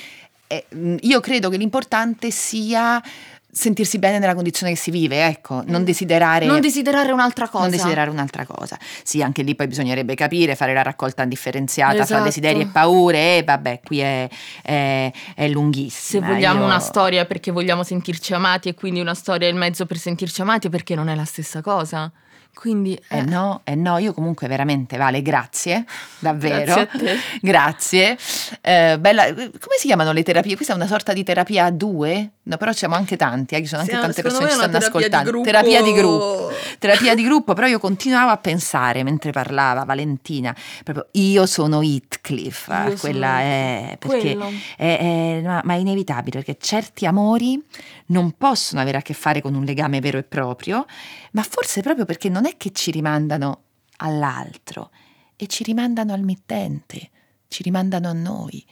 Eh, 0.47 0.65
io 0.99 1.19
credo 1.21 1.49
che 1.49 1.55
l'importante 1.55 2.31
sia 2.31 3.01
sentirsi 3.51 3.99
bene 3.99 4.17
nella 4.19 4.33
condizione 4.33 4.71
che 4.73 4.77
si 4.77 4.91
vive, 4.91 5.25
ecco, 5.25 5.63
non 5.65 5.83
desiderare... 5.83 6.45
Non 6.45 6.61
desiderare 6.61 7.11
un'altra 7.11 7.47
cosa. 7.49 7.63
non 7.63 7.71
desiderare 7.71 8.09
un'altra 8.09 8.45
cosa. 8.45 8.77
Sì, 9.03 9.21
anche 9.21 9.41
lì 9.43 9.55
poi 9.55 9.67
bisognerebbe 9.67 10.15
capire, 10.15 10.55
fare 10.55 10.73
la 10.73 10.81
raccolta 10.83 11.25
differenziata 11.25 11.93
fra 11.93 12.03
Esatto. 12.03 12.23
desideri 12.23 12.61
e 12.61 12.67
paure, 12.67 13.37
e 13.37 13.43
vabbè, 13.43 13.81
qui 13.83 13.99
è, 13.99 14.29
è, 14.61 15.11
è 15.35 15.41
Se 15.45 15.47
lunghissima. 15.49 16.27
vogliamo 16.27 16.59
Io- 16.61 16.65
una 16.65 16.79
storia 16.79 17.25
perché 17.25 17.51
vogliamo 17.51 17.83
sentirci 17.83 18.33
amati 18.33 18.69
e 18.69 18.73
quindi 18.73 18.99
una 18.99 19.13
storia 19.15 19.47
è 19.47 19.51
il 19.51 19.57
mezzo 19.57 19.85
per 19.85 19.97
sentirci 19.97 20.41
amati 20.41 20.69
perché 20.69 20.95
non 20.95 21.09
è 21.09 21.15
la 21.15 21.25
stessa 21.25 21.61
cosa. 21.61 22.11
Quindi 22.53 22.99
Eh 23.07 23.19
eh, 23.19 23.21
no, 23.21 23.61
eh 23.63 23.75
no, 23.75 23.97
io 23.97 24.13
comunque 24.13 24.45
veramente 24.49 24.97
Vale, 24.97 25.21
grazie, 25.21 25.85
davvero. 26.19 26.65
Grazie 26.65 26.81
a 26.81 26.85
te. 26.97 27.17
Grazie. 27.41 28.17
Eh, 28.59 28.97
bella, 28.99 29.33
come 29.33 29.77
si 29.79 29.87
chiamano 29.87 30.11
le 30.11 30.21
terapie? 30.21 30.55
Questa 30.55 30.73
è 30.73 30.75
una 30.75 30.85
sorta 30.85 31.13
di 31.13 31.23
terapia 31.23 31.65
a 31.65 31.71
due? 31.71 32.31
No, 32.43 32.57
però 32.57 32.71
siamo 32.73 32.95
anche 32.95 33.17
tanti, 33.17 33.53
eh, 33.53 33.59
ci 33.59 33.67
sono 33.67 33.81
anche 33.81 33.93
Sì, 33.93 33.99
tante 33.99 34.21
persone 34.23 34.47
che 34.47 34.53
stanno 34.53 34.77
di 34.79 34.83
ascoltando. 34.83 35.29
gruppo. 35.29 35.45
Terapia 35.45 35.81
di 35.83 35.93
gruppo. 35.93 36.49
Terapia 36.79 37.13
di 37.13 37.23
gruppo, 37.23 37.53
però 37.53 37.67
io 37.67 37.77
continuavo 37.77 38.31
a 38.31 38.37
pensare 38.37 39.03
mentre 39.03 39.29
parlava 39.31 39.83
Valentina, 39.83 40.55
proprio 40.83 41.07
io 41.11 41.45
sono 41.45 41.83
Heathcliff, 41.83 42.67
Io 42.69 42.73
sono 42.83 42.95
quella 42.99 43.39
è 43.41 43.95
perché 43.99 44.35
è, 44.75 44.97
è- 44.97 45.41
ma, 45.45 45.61
ma 45.63 45.73
è 45.75 45.77
inevitabile 45.77 46.41
perché 46.41 46.57
certi 46.59 47.05
amori 47.05 47.63
non 48.07 48.31
possono 48.31 48.81
avere 48.81 48.97
a 48.97 49.01
che 49.03 49.13
fare 49.13 49.39
con 49.39 49.53
un 49.53 49.63
legame 49.63 49.99
vero 49.99 50.17
e 50.17 50.23
proprio, 50.23 50.85
ma 51.33 51.43
forse 51.43 51.81
proprio 51.81 52.05
perché 52.05 52.27
non 52.29 52.47
è 52.47 52.57
che 52.57 52.71
ci 52.71 52.89
rimandano 52.89 53.61
all'altro 53.97 54.89
e 55.35 55.45
ci 55.45 55.63
rimandano 55.63 56.11
al 56.13 56.21
mittente, 56.21 57.09
ci 57.47 57.61
rimandano 57.61 58.09
a 58.09 58.13
noi. 58.13 58.65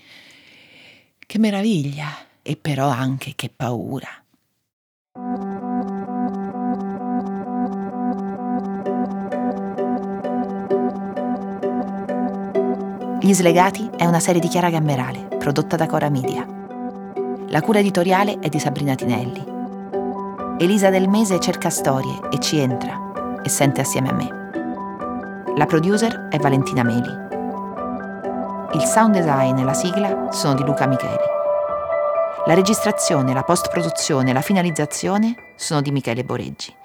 Che 1.20 1.38
meraviglia! 1.38 2.26
E 2.50 2.58
però 2.60 2.88
anche 2.88 3.34
che 3.36 3.52
paura. 3.56 4.08
Gli 13.22 13.34
Slegati 13.36 13.88
è 13.96 14.06
una 14.06 14.20
serie 14.20 14.42
di 14.42 14.48
Chiara 14.48 14.72
Gamberale, 14.72 15.28
prodotta 15.38 15.76
da 15.76 15.86
Cora 15.86 16.10
Media. 16.10 16.44
La 17.50 17.62
cura 17.62 17.78
editoriale 17.78 18.40
è 18.40 18.50
di 18.50 18.58
Sabrina 18.58 18.96
Tinelli. 18.96 19.46
Elisa 20.58 20.90
Del 20.90 21.08
Mese 21.08 21.40
cerca 21.40 21.70
storie 21.70 22.20
e 22.32 22.40
ci 22.40 22.58
entra 22.58 23.42
e 23.44 23.48
sente 23.48 23.82
assieme 23.82 24.10
a 24.10 24.14
me. 24.14 25.54
La 25.56 25.68
producer 25.68 26.30
è 26.32 26.40
Valentina 26.40 26.82
Meli. 26.82 27.28
Il 28.74 28.82
sound 28.86 29.14
design 29.14 29.60
e 29.60 29.64
la 29.64 29.76
sigla 29.76 30.32
sono 30.32 30.56
di 30.56 30.64
Luca 30.64 30.88
Micheli. 30.88 31.38
La 32.50 32.56
registrazione, 32.56 33.32
la 33.32 33.44
post-produzione 33.44 34.32
e 34.32 34.34
la 34.34 34.42
finalizzazione 34.42 35.36
sono 35.56 35.84
di 35.84 35.92
Michele 35.92 36.24
Boreggi. 36.24 36.79